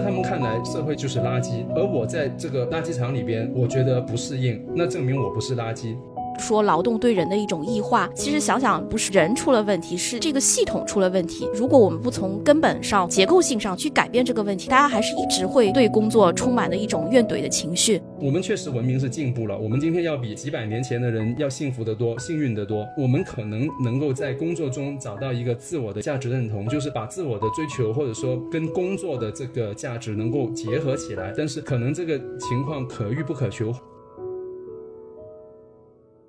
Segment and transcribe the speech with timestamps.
[0.00, 5.96] 他们看来社会就是垃圾，而我在这个垃圾场里边，我觉得不适应，那证明我不是垃圾。
[6.40, 11.48] 说劳动对人的一种异化，其实想想不是人出了问题，是这个系统出了问题。
[11.54, 18.00] 如果我们不从根本上、结构性上去改变这个问题，大家还是一直会对工作充满了一种怨怼的情绪。
[18.18, 22.86] 我们确实文明是进步了，我们今天要比几百年前的人要幸福得多、幸运得多。
[22.96, 31.32] 我们可能能够在工作中找到一个自我的价值认同，就是把自我的追求或者说跟工作的这个价值能够结合起来。
[31.36, 33.74] 但是可能这个情况可遇不可求。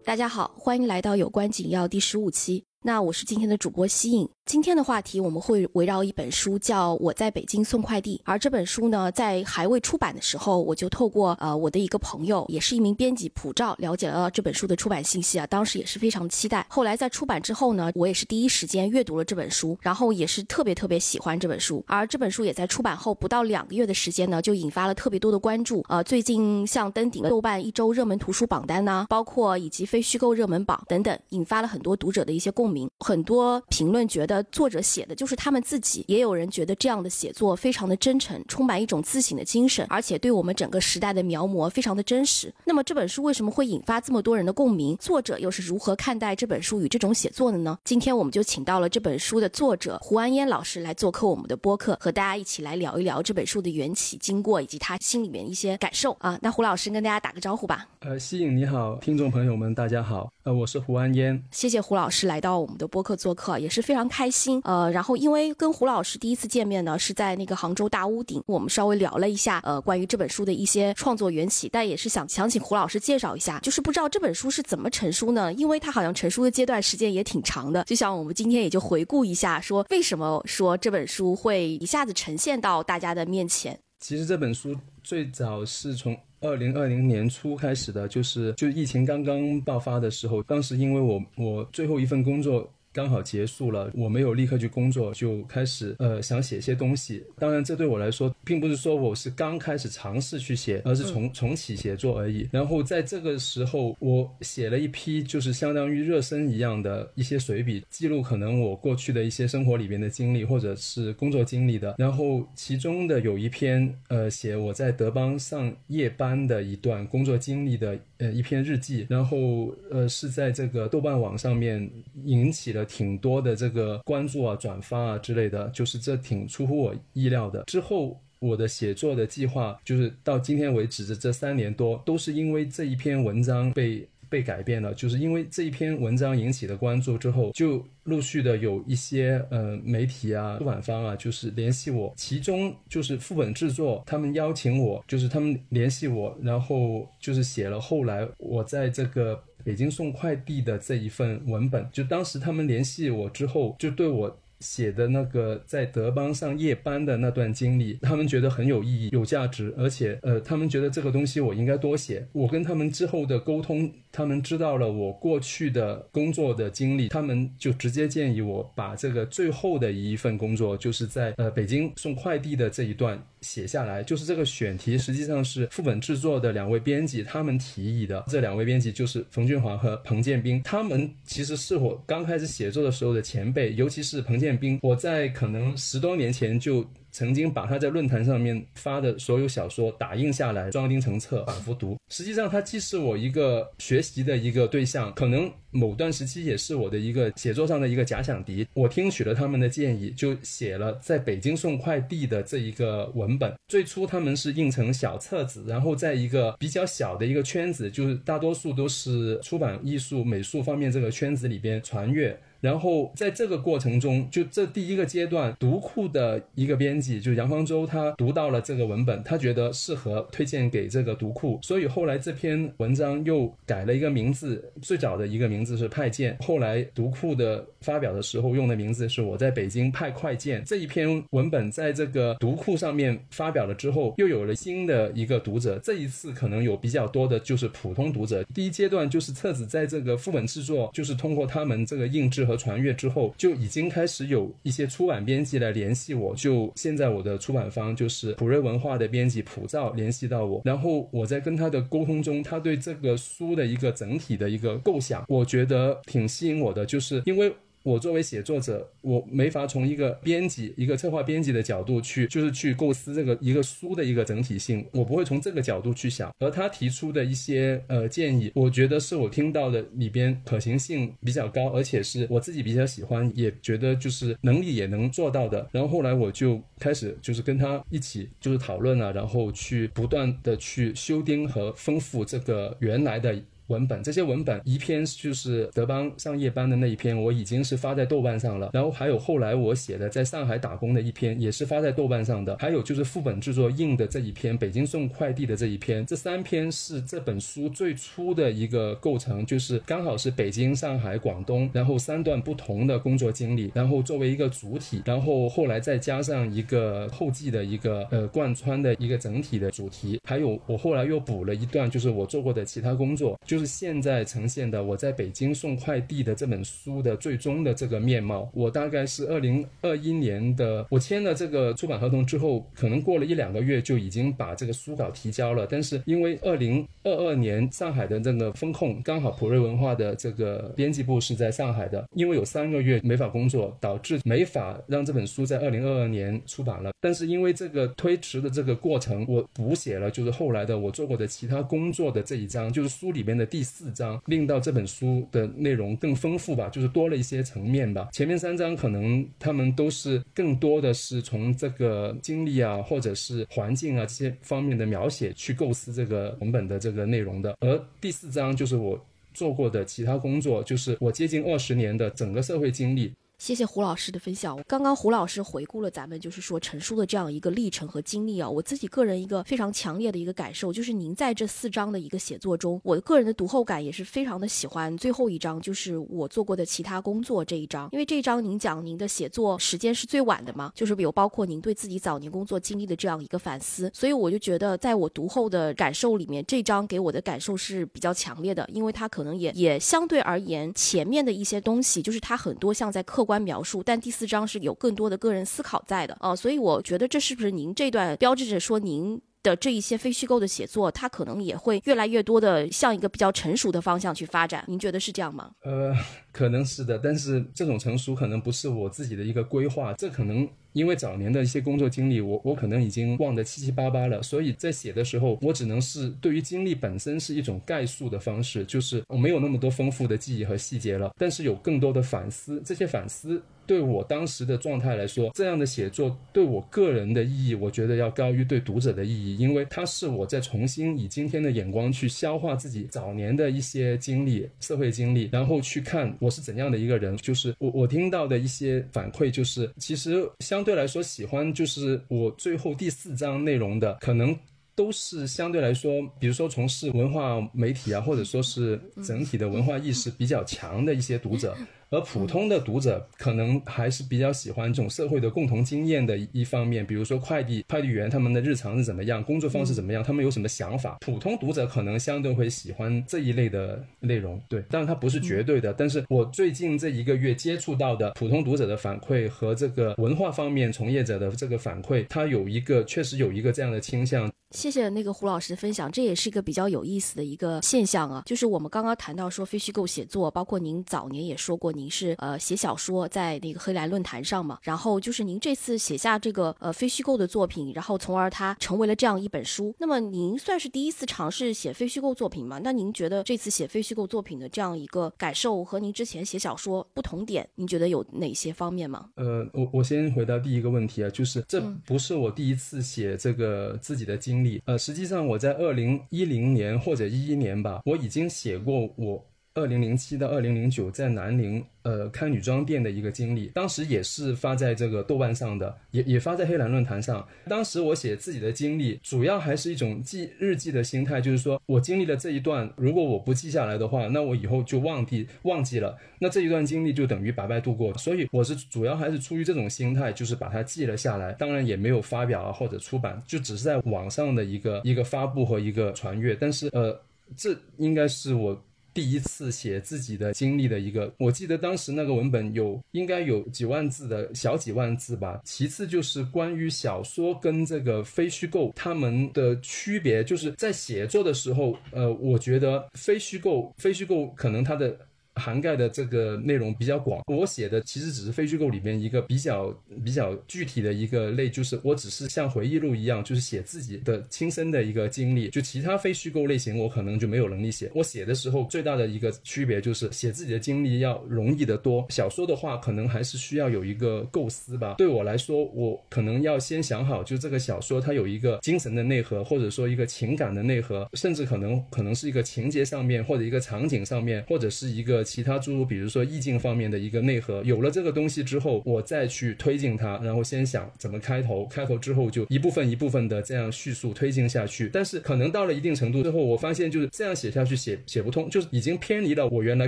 [0.04, 2.66] 大家好，欢迎来到有关紧要第十五期。
[2.84, 4.28] 那我是今天的主播西影。
[4.44, 8.18] 今天的话题我们会围绕一本书，叫《我在北京送快递》。
[8.26, 15.46] 而这本书呢，在还未出版的时候，我就透过呃我的一个朋友，也是一名编辑普照，了解了这本书的出版信息啊。
[15.46, 16.66] 当时也是非常期待。
[16.68, 21.84] 后来在出版之后呢，我也是第一时间阅读了这本书，然后也是特别特别喜欢这本书。
[21.86, 25.86] 而这本书也在出版后不到两个月的时间呢，就引发了特别多的关注。
[25.88, 32.90] 呃，最近像登顶了豆瓣一周热门图书榜单呢，包括以及非虚构热门榜等等，引发了很多读者的一些共鸣。
[33.00, 42.54] 很多评论觉得作者写的就是他们自己，也有人觉得这样的写作非常的真诚，充满一种自省的精神，而且对我们整个时代的描摹非常的真实。
[42.66, 44.96] 那么这本书为什么会引发这么多人的共鸣？
[44.98, 47.78] 作者又是如何看待这本书与这种写作的呢？
[47.84, 56.38] 今天我们就请到了这本书的作者胡安烟老师来做客我们的播客，和大家一起来聊一聊这本书的缘起、经过以及他心里面一些感受啊。
[56.42, 57.88] 那胡老师跟大家打个招呼吧。
[58.00, 63.02] 呃，西影你好，听众朋友们大家好，呃，我是胡安烟，谢谢胡老师来到我们的播。
[63.04, 75.54] 客做客也是非常开心，呃，然后因为跟胡老师第一次见面呢，是在那个杭州大屋顶，我们稍微聊了一下，呃，关于这本书的一些创作缘起，但也是想想请胡老师介绍一下，就是不知道这本书是怎么成书呢？
[75.54, 83.80] 因为它好像成书的阶段时间也挺长的，就像我们今天也就回顾一下，说为什么说这本书会一下子呈现到大家的面前。
[84.00, 86.18] 其实这本书最早是从。
[86.42, 92.70] 二零二零年初开始的，就是就疫情刚刚爆发的时候，当时因为我我最后一份工作。
[92.94, 97.24] 刚好结束了，我没有立刻去工作，就开始呃想写一些东西。
[97.38, 102.50] 当然，这对我来说并不是说我是刚开始尝试去写，而是重重启写作而已。
[102.52, 111.96] 然后在这个时候，我写了一批就是相当于热身一样的一些随笔，记录可能我过去的一些生活里边的经历或者是工作经历的。
[111.98, 121.90] 然后其中的有一篇呃写我在德邦上夜班的一段工作经历的呃一篇日记，然后呃是在这个豆瓣网上面
[122.26, 122.81] 引起了。
[122.86, 127.64] 挺多的这个关注啊、转发啊之类的，就是这挺出乎我意料的。
[127.64, 134.94] 之后我的写作的计划，就是到今天为止的这三年多，都是因为这一篇文章被被改变了。
[134.94, 142.12] 就是因为这一篇文章引起的关注之后，就陆续的有一些呃媒体啊、出版方啊，就是联系我。
[142.18, 149.44] 其中就是副本制作，他们邀请我，就是他们联系我，然后就是写了后来我在这个。
[149.64, 162.28] 北京送快递的这一份文本，就当时他们联系我之后，就对我写的那个在德邦上夜班的那段经历，他们觉得很有意义、有价值，而且呃，他们觉得这个东西我应该多写。
[162.32, 163.92] 我跟他们之后的沟通。
[164.12, 174.04] 他们知道了我过去的工作的经历，他们就直接建议我把这个最后的一份工作，就是在呃北京送快递的这一段写下来。
[174.04, 178.24] 就是这个选题实际上是副本制作的两位编辑他们提议的。
[178.28, 186.86] 这两位编辑就是冯俊华和彭建斌，他们其实是我刚开始写作的时候的前辈，尤其是彭建斌，我在可能十多年前就。
[187.12, 191.98] 曾经把他在论坛上面发的所有小说打印下来，装订成册，反复读。
[192.10, 198.68] 实际上，他既是我一个学习的一个对象，可能某段时期也是我的一个写作上的一个假想敌。
[198.74, 203.54] 我听取了他们的建议，就写了在北京送快递的这一个文本。
[203.68, 212.40] 最初他们是印成小册子，然后在一个比较小的一个圈子，就是大多数都是出版艺术、美术方面这个圈子里边传阅。
[212.62, 230.64] 然后在这个过程中，就这第一个阶段，读库的一个编辑就杨方舟，他读到了这个文本，他觉得适合推荐给这个读库，所以后来这篇文章又改了一个名字，最早的一个名字是派件，后来读库的发表的时候用的名字是我在北京派快件。
[230.64, 238.44] 这一篇文本在这个读库上面发表了之后，又有了新的一个读者，这一次可能有比较多的就是普通读者。
[238.54, 246.36] 第一阶段就是册子在这个副本制作，就是通过他们这个印制和传阅之后，就已经开始有一些出版编辑来联系我。
[246.36, 257.54] 就现在我的出版方就是普瑞文化的编辑普照联系到我，然后我在跟他的沟通中，他对这个书的一个整体的一个构想，我觉得挺吸引我的，就是因为。
[257.84, 266.32] 我作为写作者，我没法从一个编辑、一个策划编辑的角度去，就是去构思这个一个书的一个整体性，我不会从这个角度去想。
[266.40, 275.68] 而他提出的一些呃建议，我觉得是我听到的里边可行性比较高，而且是我自己比较喜欢，也觉得就是能力也能做到的。
[275.72, 283.32] 然后后来我就开始就是跟他一起就是讨论啊，然后去不断的去修订和丰富这个原来的。
[283.72, 288.70] 文本这些文本一篇就是德邦上夜班的那一篇，我已经是发在豆瓣上了。
[288.74, 292.58] 然后还有后来我写的在上海打工的一篇，也是发在豆瓣上的。
[292.58, 310.20] 还有就是副本制作印的这一篇，北京送快递的这一篇，这三篇是这本书最初的一个构成，就是刚好是北京、上海、广东，然后三段不同的工作经历，然后作为一个主体，然后后来再加上一个后记的一个呃贯穿的一个整体的主题。
[310.28, 313.61] 还有我后来又补了一段，就是我做过的其他工作，就。
[313.62, 318.50] 是现在呈现的我在北京送快递的这本书的最终的这个面貌。
[318.54, 325.68] 我大概是二零二一年的，我签了这个出版合同之后，可能过了一两个月就已经把这个书稿提交了。
[325.70, 336.92] 但是因为二零二二年上海的这个风控，刚好普瑞文化的这个编辑部是在上海的，因为有三个月没法工作，导致没法让这本书在二零二二年出版了。
[337.00, 343.51] 但是因为这个推迟的这个过程，我补写了就是后来的我做过的其他工作的这一章，就是书里边的。
[343.52, 348.08] 第四章令到这本书的内容更丰富吧，就是多了一些层面吧。
[348.14, 358.98] 前面三章可能他们都是更多的是从这个经历啊，或者是环境啊这些方面的描写去构思这个文本的这个内容的，而第四章就是我
[359.34, 363.12] 做过的其他工作，就是我接近二十年的整个社会经历。
[363.42, 364.62] 谢谢胡老师的分享。
[364.68, 393.31] 刚刚胡老师回顾了咱们就是说陈述的这样一个历程和经历啊，我自己个人一个非常强烈的一个感受，就是您在这四章的一个写作中，我个人的读后感也是非常的喜欢最后一章，就是我做过的其他工作这一章，因为这一章您讲您的写作时间是最晚的嘛，就是有包括您对自己早年工作经历的这样一个反思，所以我就觉得在我读后的感受里面，这章给我的感受是比较强烈的，因为它可能也也相对而言前面的一些东西，就是它很多像在客观。
[393.32, 396.14] 观描述，但第四章是有更多的个人思考在的。
[396.20, 404.64] 啊，所以我觉得这是不是您这段标志着说您的这一些非虚构的写作，它可能也会越来越多的向一个比较成熟的方向去发展？
[404.68, 405.52] 您觉得是这样吗？
[405.64, 405.96] 呃，
[406.32, 410.48] 可能是的，但是这种成熟可能不是我自己的一个规划，这可能。
[410.74, 422.62] 因为早年的一些工作经历，我我可能已经忘得七七八八了，所以在写的时候，我只能是对于经历本身是一种概述的方式，就是我没有那么多丰富的记忆和细节了，但是有更多的反思。
[422.64, 437.16] 这些反思对我当时的状态来说，这样的写作对我个人的意义，我觉得要高于对读者的意义，因为它是我在重新以今天的眼光去消化自己早年的一些经历、社会经历，然后去看我是怎样的一个人。
[437.18, 440.62] 就是我我听到的一些反馈，就是其实相。
[440.64, 444.38] 对来说，喜欢就是我最后第四章内容的，可能
[444.76, 451.58] 都是相对来说，比如说从事文化媒体啊，或者说是整体的文化意识比较强的一些读者。
[451.92, 460.98] 而普通的读者可能还是比较喜欢这种社会的共同经验的一方面，比如说快递快递员他们的日常是怎么样，工作方式怎么样，他们有什么想法。
[461.02, 465.74] 普通读者可能相对会喜欢这一类的内容，对，当然它不是绝对的。
[465.74, 474.32] 但是我最近这一个月接触到的普通读者的反馈和这个文化方面从业者的这个反馈，它有一个确实有一个这样的倾向。
[474.52, 489.74] 谢谢那个胡老师的分享，这也是一个比较有意思的一个现象啊，就是我们刚刚谈到说非虚构写作，包括您早年也说过您是呃写小说在那个黑蓝论坛上嘛，然后就是您这次写下这个呃非虚构的作品，然后从而它成为了这样一本书。
[489.80, 492.60] 那么您算是第一次尝试写非虚构作品吗？
[492.64, 499.10] 那您觉得这次写非虚构作品的这样一个感受和您之前写小说不同点，您觉得有哪些方面吗？
[499.16, 504.62] 呃，我我先回答第一个问题啊，就是这不是我第一次写这个自己的经历。
[504.66, 511.64] 呃，实际上我在二零一零年或者一一年吧，我已经写过我二零零七到二零零九在南宁。
[511.84, 517.28] 呃，开女装店的一个经历，当时也是发在这个豆瓣上的，也也发在黑蓝论坛上。
[517.50, 527.92] 当时我写自己的经历，主要还是一种记日记的心态，就是说我经历了这一段，如果我不记下来的话，那我以后就忘记忘记了，那这一段经历就等于白白度过。
[527.98, 531.34] 所以我是主要还是出于这种心态，就是把它记了下来。
[531.34, 536.38] 当然也没有发表啊或者出版，就只是在网上的一个一个发布和一个传阅。
[536.40, 537.02] 但是呃，
[537.36, 538.64] 这应该是我。
[538.94, 545.40] 第一次写自己的经历的一个，我记得当时那个文本有应该有几万字的小几万字吧。
[545.44, 554.98] 其次就是关于小说跟这个非虚构它们的区别，就是在写作的时候，呃，我觉得非虚构非虚构可能它的
[555.36, 557.22] 涵盖的这个内容比较广。
[557.28, 559.72] 我写的其实只是非虚构里面一个比较
[560.04, 565.50] 比较具体的一个类，就是我只是像回忆录一样，就是写自己的亲身的一个经历。
[565.50, 567.90] 就其他非虚构类型，我可能就没有能力写。
[567.96, 572.06] 我写的时候最大的一个区别就是写自己的经历要容易得多。
[572.10, 574.96] 小说的话，可能还是需要有一个构思吧。
[574.98, 585.22] 对我来说，我可能要先想好，就这个小说它有一个精神的内核，或者说一个情感的内核，甚至可能可能是一个情节上面，或者一个场景上面，或者是一个。
[585.32, 594.90] 其他诸如比如说意境方面的一个内核，有了这个东西之后，我再去推进它，然后先想怎么开头，开头之后就一部分一部分的这样叙述推进下去。
[594.92, 599.88] 但是可能到了一定程度之后，我发现就是这样写下去写写不通，就是已经偏离了我原来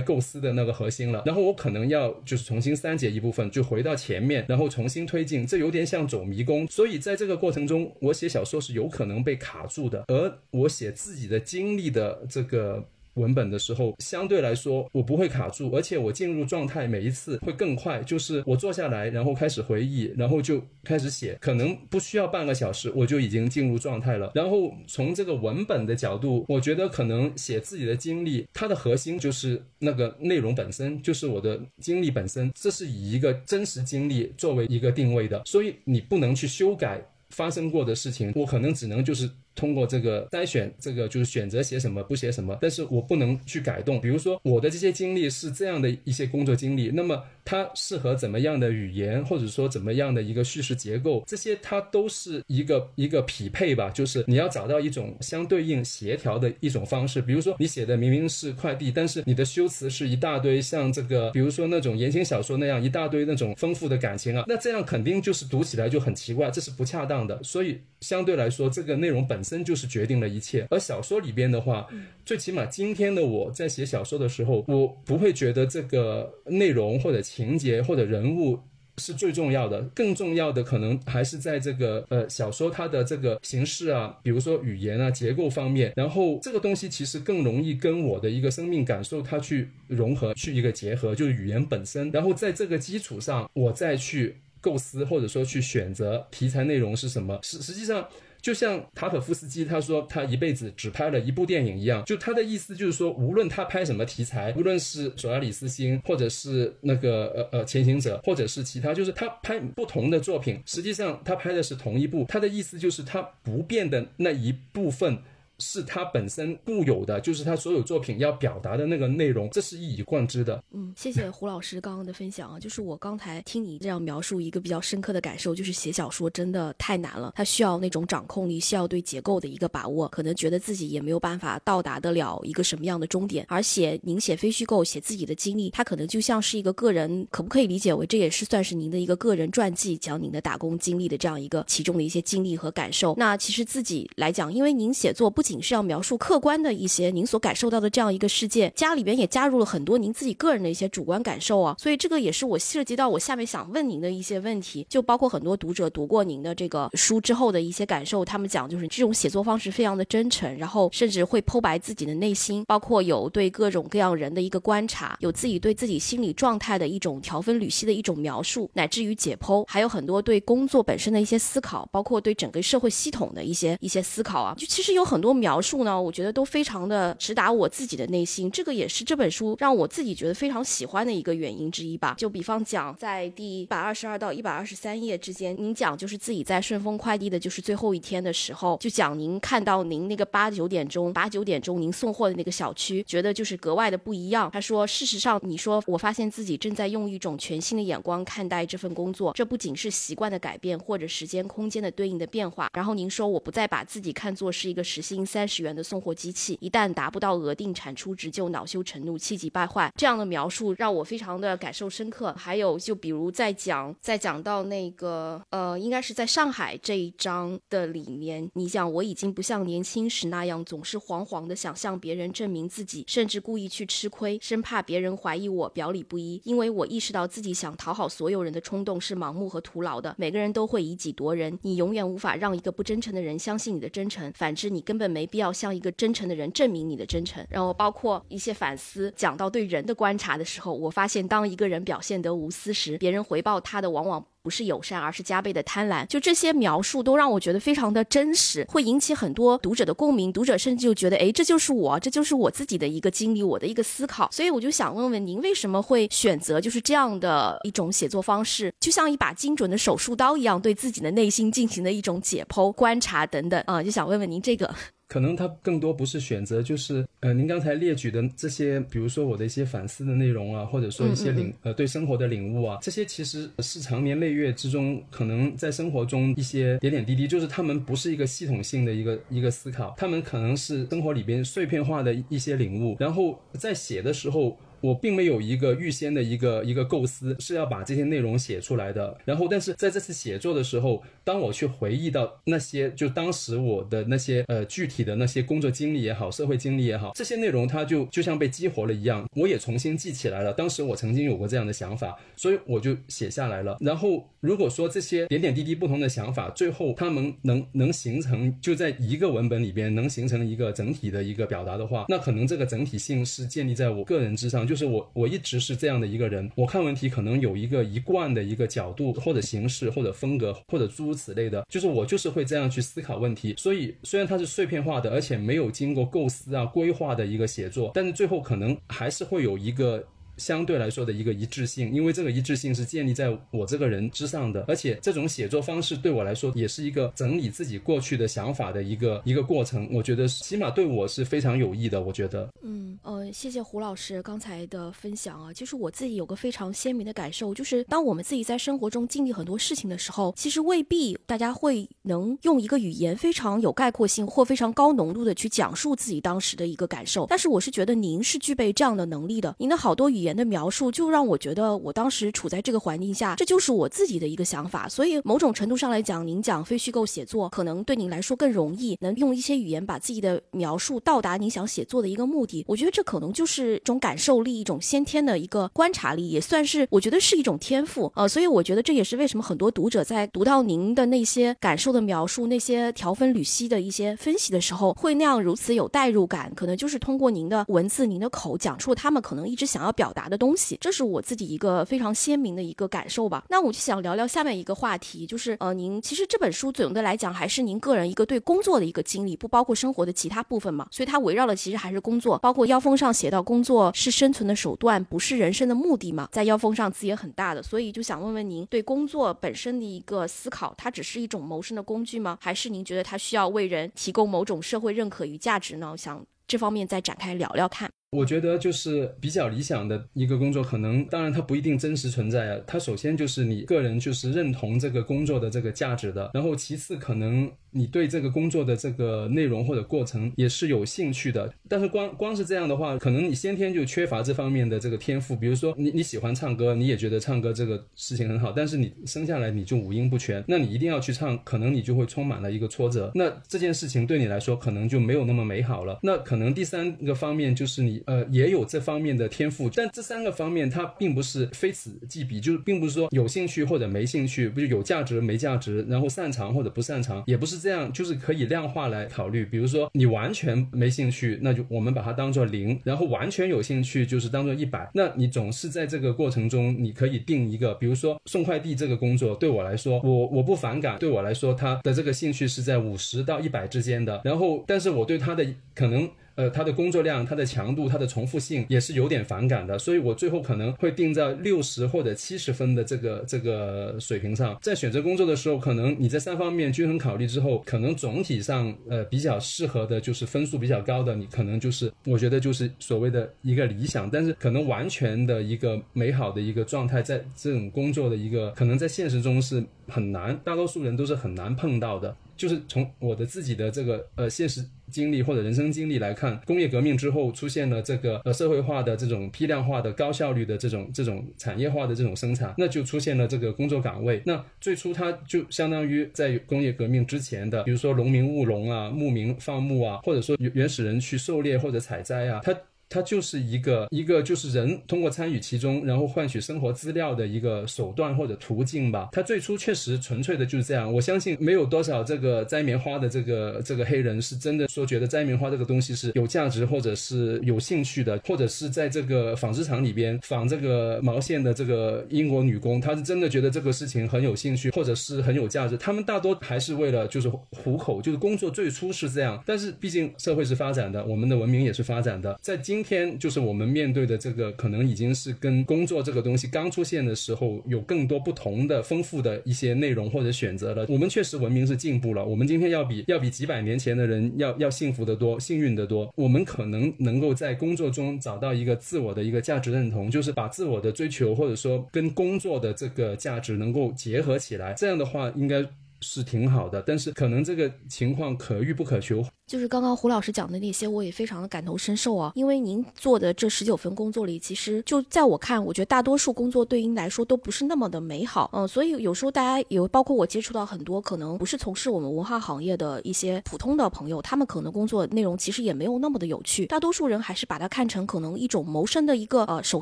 [0.00, 1.22] 构思的那个核心了。
[1.26, 5.46] 然后我可能要就是重新删减一部分，就回到前面，然后重新推进。
[5.46, 6.66] 这有点像走迷宫。
[6.68, 12.88] 所以在这个过程中，我写小说是有可能被卡住的，而我写自己的经历的这个。
[13.14, 18.02] 文本的时候，相对来说我不会卡住，而且我进入状态每一次会更快。
[18.02, 24.32] 就是我坐下来，然后开始回忆，然后就开始写，可能不需要半个小时，我就已经进入状态了。
[24.34, 39.30] 然后从这个文本的角度，我觉得可能写自己的经历，它的核心就是那个内容本身，就是我的经历本身，这是以一个真实经历作为一个定位的，所以你不能去修改发生过的事情，我可能只能就是。
[39.54, 44.00] 通过这个筛选，这个就是选择写什么不写什么，但是我不能去改动。
[44.00, 53.88] 比如说我的这些经历是这样的一些工作经历，那么它适合怎么样的语言，或者说怎么样的一个叙事结构，这些它都是一个一个匹配吧。
[53.90, 57.22] 就是你要找到一种相对应协调的一种方式。
[57.22, 67.40] 比如说你写的明明是快递，但是你的修辞是一大堆像这个，比如说那种言情小说那样一大堆那种丰富的感情啊，那这样肯定就是读起来就很奇怪，这是不恰当的。
[67.44, 69.44] 所以相对来说，这个内容本。
[69.44, 71.86] 身就是决定了一切，而小说里边的话，
[72.24, 78.58] 最起码今天的我在写小说的时候，我不会觉得这个内容或者情节或者人物
[78.96, 98.08] 是最重要的，更重要的可能还是在这个呃小说它的这个形式啊，比如说语言啊结构方面，然后这个东西其实更容易跟我的一个生命感受它去融合，去一个结合，就是语言本身，然后在这个基础上，我再去构思或者说去选择题材内容是什么，实实际上。
[98.44, 112.26] 就像塔可夫斯基他说他一辈子只拍了一部电影一样，就他的意思就是说，无论他拍什么题材，无论是索拉里斯星，或者是那个呃呃潜行者，或者是其他，就是他拍不同的作品，实际上他拍的是同一部。
[112.28, 115.16] 他的意思就是他不变的那一部分。
[115.58, 120.62] 是他本身固有的，就是他所有作品要表达的那个内容，这是一以贯之的。
[120.72, 133.46] 嗯，谢谢胡老师刚刚的分享啊，就是我刚才听你这样描述一个比较深刻的感受，就是写小说真的太难了，它需要那种掌控力，需要对结构的一个把握，可能觉得自己也没有办法到达得了一个什么样的终点。
[133.48, 143.14] 而且您写非虚构，写自己的经历，它可能就像是一个个人，可不可以理解为这也是算是您的一个个人传记，讲您的打工经历的这样一个其中的一些经历和感受。
[143.16, 145.43] 那其实自己来讲，因为您写作不。
[145.44, 175.33] 仅是要描述客观的一些您所感受到的这样一个世界，家里边也加入了很多您自己个人的一些主观感受啊，所以这个也是我涉及到我下面想问您的一些问题，就包括很多读者读过您的这个书之后的一些感受，他们讲就是这种写作方式非常的真诚，然后甚至会剖白自己的内心，包括有对各种各样人的一个观察，有自己对自己心理状态的一种条分缕析的一种描述，乃至于解剖，还有很多对工作本身的一些思考，包括对整个社会系统的一些一些思考啊，就其实有很多。
[175.34, 182.14] 描述呢，我觉得都非常的直达我自己的内心，这个也是这本书让我自己觉得非常喜欢的一个原因之一吧。
[182.16, 194.50] 就比方讲，在第一百二十二到一百二十三页之间，您讲就是自己在顺丰快递的就是最后一天的时候，就讲您看到您那个八九点钟八九点钟您送货的那个小区，觉得就是格外的不一样。
[194.52, 202.70] 他说，事实上，你说我发现自己正在用一种全新的眼光看待这份工作，这不仅是习惯的改变或者时间空间的对应的变化。
[202.74, 209.92] 然后您说，我不再把自己看作是一个时三十元的送货机器，一旦达不到额定产出值，就恼羞成怒、气急败坏。
[209.96, 212.34] 这样的描述让我非常的感受深刻。
[212.34, 226.40] 还有，就比如在讲，在讲到那个，呃，应该是在上海这一章的里面，你讲我已经不像年轻时那样，总是惶惶的想向别人证明自己，甚至故意去吃亏，生怕别人怀疑我表里不一。
[226.44, 230.14] 因为我意识到自己想讨好所有人的冲动是盲目和徒劳的。
[230.18, 234.32] 每个人都会以己夺人，你永远无法让一个不真诚的人相信你的真诚。
[234.32, 235.13] 反之，你根本。
[235.14, 239.12] 没必要向一个真诚的人证明你的真诚，然后包括一些反思。
[239.16, 244.26] 讲到对人的观察的时候，我发现当一个人表现得无私时，别人回报他的往往。
[244.44, 246.06] 不是友善，而是加倍的贪婪。
[246.06, 250.30] 就这些描述都让我觉得非常的真实，会引起很多读者的共鸣。
[250.30, 254.28] 读者甚至就觉得，哎，这就是我，这就是我自己的一个经历，我的一个思考。
[254.30, 263.82] 所以我就想问问您，为什么会选择就是这样的一种写作方式，就像一把精准的手术刀一样，对自己的内心进行的一种解剖、观察等等啊？
[263.82, 264.74] 就想问问您这个。
[265.06, 284.58] 可能它更多不是选择，就是呃，您刚才列举的这些，比如说我的一些反思的内容啊，或者说一些领呃对生活的领悟啊，这些其实是长年累月之中，可能在生活中一些点点滴滴，就是他们不是一个系统性的一个一个思考，他们可能是生活里边碎片化的一些领悟，然后在写的时候。
[284.84, 300.52] 我并没有一个预先的一个一个构思是要把这些内容写出来的，然后但是在这次写作的时候，当我去回忆到那些就当时我的那些呃具体的那些工作经历也好，社会经历也好，这些内容它就就像被激活了一样，我也重新记起来了。
[300.52, 303.78] 当时我曾经有过这样的想法，所以我就写下来了。
[303.80, 314.73] 然后如果说这些点点滴滴不同的想法，最后他们能能形成就在一个文本里边能形成一个整体的一个表达的话，那可能这个整体性是建立在我个人之上就。
[314.74, 316.50] 就是我，我一直是这样的一个人。
[316.56, 321.64] 我看问题可能有一个一贯的一个角度，或者形式，或者风格，或者诸如此类的。
[321.68, 323.54] 就是我就是会这样去思考问题。
[323.56, 330.04] 所以虽然它是碎片化的，而且没有经过构思啊、规划的一个写作，但是最后可能还是会有一个。
[330.36, 339.88] 相对来说的一个一致性，因为这个一致性是建立在我这个人之上的，而且这种写作方式对我来说也是一个整理自己过去的想法的一个一个过程。
[339.92, 342.02] 我觉得起码对我是非常有益的。
[342.02, 345.52] 我觉得，嗯呃，谢谢胡老师刚才的分享啊。
[345.52, 357.26] 其实我自己有个非常鲜明的感受，就是当我们自己在生活中经历很多事情的时候，其实未必大家会能用一个语言非常有概括性或非常高浓度的去讲述自己当时的一个感受。
[357.28, 360.23] 但是我是觉得您是具备这样的能力的，您的好多语。
[360.24, 364.88] 言的描述就让我觉得，我当时处在这个环境下，这就是我自己的一个想法。
[364.88, 372.64] 所以某种程度上来讲，您讲非虚构写作，可能对您来说更容易，能用一些语言把自己的描述到达您想写作的一个目的。
[372.66, 378.10] 我觉得这可能就是一种感受力，一种先天的一个观察力，也算是我觉得是一种天赋。
[378.14, 386.50] 呃，所以我觉得这也是为什么很多读者在读到您的那些感受的描述，那些条分缕析的一些分析的时候，会那样如此有代入感。
[386.54, 390.13] 可能就是通过您的文字、您的口讲出他们可能一直想要表。
[390.14, 393.44] 达的东西，这是我自己一个非常鲜明的一个感受吧。
[393.50, 400.86] 那我就想聊聊下面一个话题，就是呃，您其实这本书总的来讲还是您个人一个对工作的一个经历，不包括生活的其他部分嘛。
[400.92, 406.28] 所以它围绕的其实还是工作，包括腰封上写到工作是生存的手段，不是人生的目的嘛。
[406.30, 412.38] 在腰封上字也很大的，所以就想问问您对工作本身的一个思考，它只是一种谋生的工具吗？
[412.40, 415.96] 还是您觉得它需要为人提供某种社会认可与价值呢？
[415.96, 417.90] 想这方面再展开聊聊看。
[418.14, 422.60] 我觉得就是比较理想的一个工作，可能当然它不一定真实存在啊。
[422.64, 431.52] 它首先就是你个人就是认同这个工作的这个价值的，然后其次可能你对这个工作的这个内容或者过程也是有兴趣的。
[431.68, 435.34] 但是光光是这样的话，可能你先天就缺乏这方面的这个天赋。
[435.34, 443.10] 比如说你你喜欢唱歌，你也觉得唱歌这个事情很好，但是你生下来你就五音不全，那你一定要去唱，可能你就会充满了一个挫折。
[443.16, 445.98] 那这件事情对你来说可能就没有那么美好了。
[446.04, 448.03] 那可能第三个方面就是你。
[448.06, 459.44] 呃，也有这方面的天赋，但这三个方面它并不是非此即彼，就是并不是说有兴趣或者没兴趣，不是有价值没价值，然后擅长或者不擅长，也不是这样，就是可以量化来考虑。
[459.44, 464.90] 比如说你完全没兴趣，那就我们把它当做零，然后完全有兴趣就是当做一百。
[464.94, 476.08] 那你总是在这个过程中，你可以定一个，比如说送快递这个工作对我来说，我我不反感，对我来说他的这个兴趣是在五十到一百之间的，然后但是我对他的可能。
[476.36, 484.58] 呃，他的工作量、他的强度、他的重复性也是有点反感的，所以我最后可能会定在六十或者七十分的这个这个水平上。
[484.60, 502.16] 在选择工作的时候，可能你在三方面均衡考虑之后，可能总体上呃比较适合的就是分数比较高的，你可能就是我觉得就是所谓的一个理想，但是可能完全的一个美好的一个状态，在这种工作的一个可能在现实中是很难，大多数人都是很难碰到的。
[502.36, 514.22] 就是从我的自己的这个呃现实经历或者人生经历来看，工业革命之后出现了这个呃社会化的这种批量化的高效率的这种这种产业化的这种生产，那就出现了这个工作岗位。
[514.24, 522.54] 那最初它就相当于在工业革命之前的，比如说农民务农啊、牧民放牧啊，或者说原原始人去狩猎或者采摘啊，它。
[522.88, 529.08] 它就是一个一个就是人通过参与其中，然后换取生活资料的一个手段或者途径吧。
[529.12, 530.92] 它最初确实纯粹的就是这样。
[530.92, 545.76] 我相信没有多少这个摘棉花的这个这个黑人是真的说觉得摘棉花这个东西是有价值或者是有兴趣的，或者是在这个纺织厂里边纺这个毛线的这个英国女工，她是真的觉得这个事情很有兴趣或者是很有价值。
[545.76, 549.42] 他们大多还是为了就是糊口，就是工作最初是这样。
[549.46, 560.84] 但是毕竟社会是发展的，我们的文明也是发展的，在今今天，就是我们面对的这个，可能已经是跟工作这个东西刚出现的时候，有更多不同的、丰富的一些内容或者选择了。
[560.88, 566.12] 我们确实文明是进步了，我们今天要比 要比几百年前的人要要幸福的多，幸运的多。
[566.16, 574.72] 我们可能能够在工作中找到一个自我的一个价值认同，就是把自我的追求或者说跟工作的这个价值能够结合起来。
[574.72, 575.64] 这样的话，应该
[576.00, 576.82] 是挺好的。
[576.84, 579.24] 但是可能这个情况可遇不可求。
[579.54, 582.32] 就是刚刚胡老师讲的那些，我也非常的感同身受啊。
[582.34, 588.50] 因为您做的这十九份工作里，其实就在我看，我觉得大多数工作对您来说都不是那么的美好。
[588.52, 596.66] 嗯，所以有时候大家有，包括我接触到很多可能不是从事我们文化行业的一些普通的朋友，他们可能工作内容其实也没有那么的有趣。
[596.66, 599.80] 大多数人还是把它看成可能一种谋生的一个呃手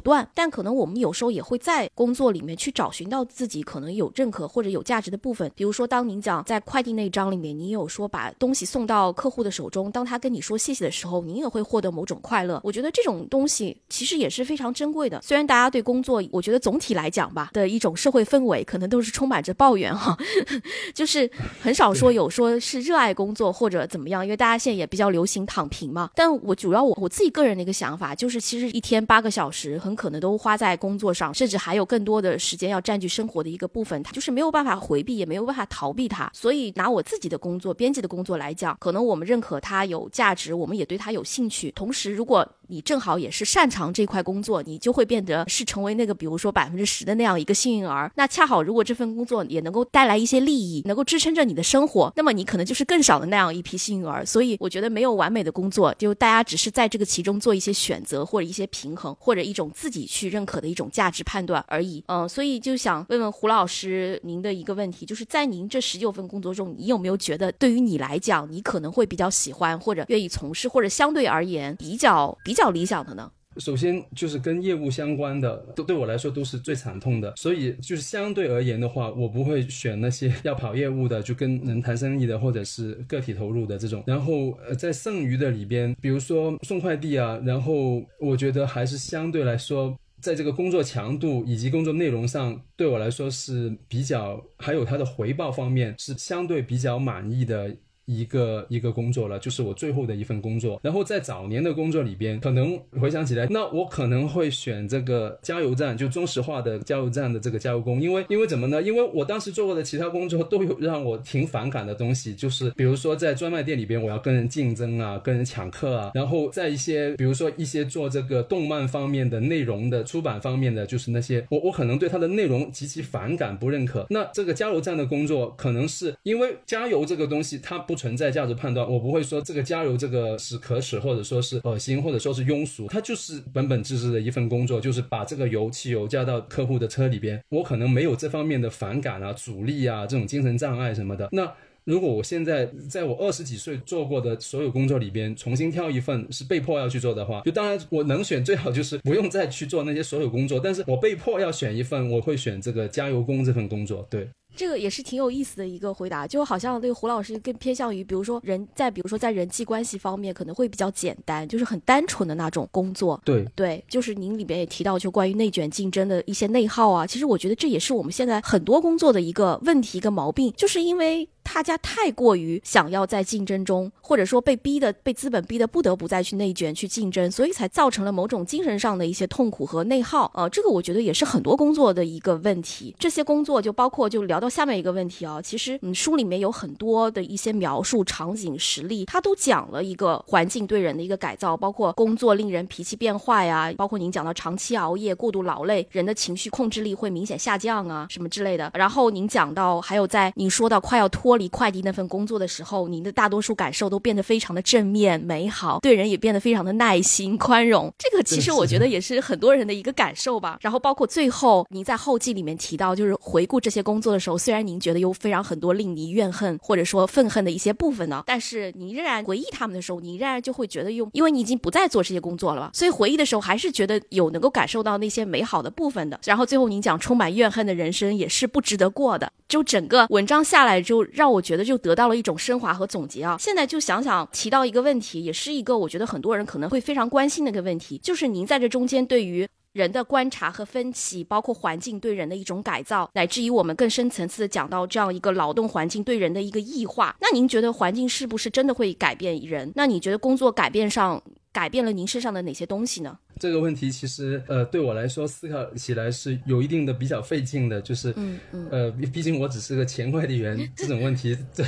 [0.01, 0.29] 段。
[0.35, 5.51] 但可能我们有时候也会在工作里面去找寻到自己可能有认可或者有价值的部分。
[5.57, 12.61] 比如说，当您讲在快递那一章里面，您有说把东西送到客户的时候中，当他跟你说谢谢的时候，你也会获得某种快乐。
[12.65, 15.21] 我觉得这种东西其实也是非常珍贵的。
[15.23, 20.17] 虽然大家对工作，我觉得总体来讲吧的一种社会氛围，可能都是充满着抱怨哈，
[20.95, 24.25] 就是很少说有说是热爱工作或者怎么样。
[24.25, 26.11] 因为大家现在也比较流行躺平嘛。
[26.15, 36.31] 但我主要我我自己个人的一个想法就是，其实一天八个小时很可能都花在工作上，甚至还有更多的时间要占据生活的一个部分，它就是没有办法回避，也没有办法逃避它。
[36.35, 40.35] 所以拿我自己的工作，编辑的工作来讲，可能我们认可它有价。
[40.35, 41.71] 值，我们也对它有兴趣。
[41.73, 48.11] 同时，如果你正好也是擅长这块工作，你就会变得是成为那个，比如说百分之十的那样一个幸运儿。
[48.17, 54.25] 那恰好，如果这份工作也能够带来一些利益，能够支撑着你的生活，那么你可能就是更少的那样一批幸运儿。
[54.25, 62.03] 所以，我觉得没有完美的工作，就大家只是在这个其中做一些选择，或者一些平衡，或者一种自己去认可的一种价值判断而已。
[62.07, 73.31] 嗯，所以就想问问胡老师您的一个问题，就是在您这十九份工作中，你有没有觉得对于你来讲，你可能会比较喜欢或者愿意从事，或者相对而言比较比较较理想的呢？
[73.59, 77.35] 首先就是跟业务相关的，都对我来说都是最惨痛的。
[77.37, 84.03] 所以就是相对而言的话，我不会选那些要跑业务的，就跟能谈生意的，或者是个体投入的这种。
[84.07, 97.77] 然后呃，在剩余的里边，比如说送快递啊，然后我觉得还是相对来说，在这个工作强度以及工作内容上，对我来说是比较，还有它的回报方面是相对比较满意的。
[98.07, 100.81] 一个一个工作了，就是我最后的一份工作。
[100.83, 108.83] 然后在早年的工作里边，可能回想起来，那我可能会选这个加油站，就中石化的加油站的这个加油工，因为因为怎么呢？
[108.83, 116.11] 因为我当时做过的其他工作都有让我挺反感的东西，就是比如说在专卖店里边，我要跟人竞争啊，跟人抢客啊。
[116.15, 124.07] 然后在一些比如说一些做这个动漫方面的内容的出版方面的，就是那些我我可能对它的内容极其反感不认可。
[124.11, 127.93] 那这个加油站的工作，可能是因为加油这个东西它不。
[128.03, 137.41] 存在价值判断，我不会说这个加油这个是可耻，或者说是恶心，或者说是庸俗，它就是本本质质的一份工作，就是把这个油汽油加到客户的车里边。
[137.51, 141.29] 我可能没有这方面的反感啊、阻力啊、这种精神障碍什么的。
[141.31, 141.49] 那
[141.85, 154.05] 如果我现在在我二十几岁做过的所有工作里边重新挑一份是被迫要去做的话，就当然我能选最好就是不用再去做那些所有工作，但是我被迫要选一份，我会选这个加油工这份工作。
[154.11, 154.29] 对。
[154.55, 163.21] 这个也是挺有意思的一个回答，就好像那个胡老师更偏向于，比如说人在，比如说在人际关系方面可能会比较简单，就是很单纯的那种工作。
[163.25, 171.29] 对对，就是您里边也提到，就关于内卷竞争的一些内耗啊，其实我觉得这也是我们现在很多工作的一个问题、一个毛病，就是因为。
[171.43, 180.31] 大家太过于想要在竞争中，或者说被逼的、被资本逼的不得不再去内卷、去竞争，所以才造成了某种精神上的一些痛苦和内耗。
[180.35, 182.95] 呃，这个我觉得也是很多工作的一个问题。
[182.99, 198.71] 这些工作就包括就聊到下面一个问题啊，其实嗯，书里面有很多的一些描述场景实例，它都讲了一个环境对人的一个改造，包括工作令人脾气变坏呀，包括您讲到长期熬夜、过度劳累，人的情绪控制力会明显下降啊，什么之类的。
[198.75, 201.32] 然后您讲到还有在您说到快要脱。
[201.33, 207.91] 脱离快递那份工作的时候，您的大多数感受都变得非常的正面、美好，对人也变得非常的耐心、宽容。
[207.99, 210.59] 这个其实我觉得也是很多人的一个感受吧。
[210.61, 226.21] 然后包括最后您在后记里面提到，就是回顾这些工作的时候，虽然您觉得有非常很多令你怨恨或者说愤恨的一些部分呢，但是你仍然回忆他们的时候，你仍然就会觉得用，因为你已经不再做这些工作了，所以回忆的时候还是觉得有能够感受到那些美好的部分的。
[226.27, 229.33] 然后最后您讲充满怨恨的人生也是不值得过的。
[229.49, 233.37] 就整个文章下来，就让让我觉得就得到了一种升华和总结啊。
[233.39, 247.15] 现在就想想提到一个问题，也是一个我觉得很多人可能会非常关心的一个问题，就是您在这中间对于人的观察和分析，包括环境对人的一种改造，乃至于我们更深层次的讲到这样一个劳动环境对人的一个异化。
[247.21, 249.71] 那您觉得环境是不是真的会改变人？
[249.77, 251.23] 那你觉得工作改变上？
[251.53, 253.19] 改变了您身上的哪些东西呢？
[253.39, 261.65] 这个问题其实，呃，对我来说思考起来是有一定的比较费劲的，就是，嗯嗯，呃，毕竟我只是个前快递员，这种问题对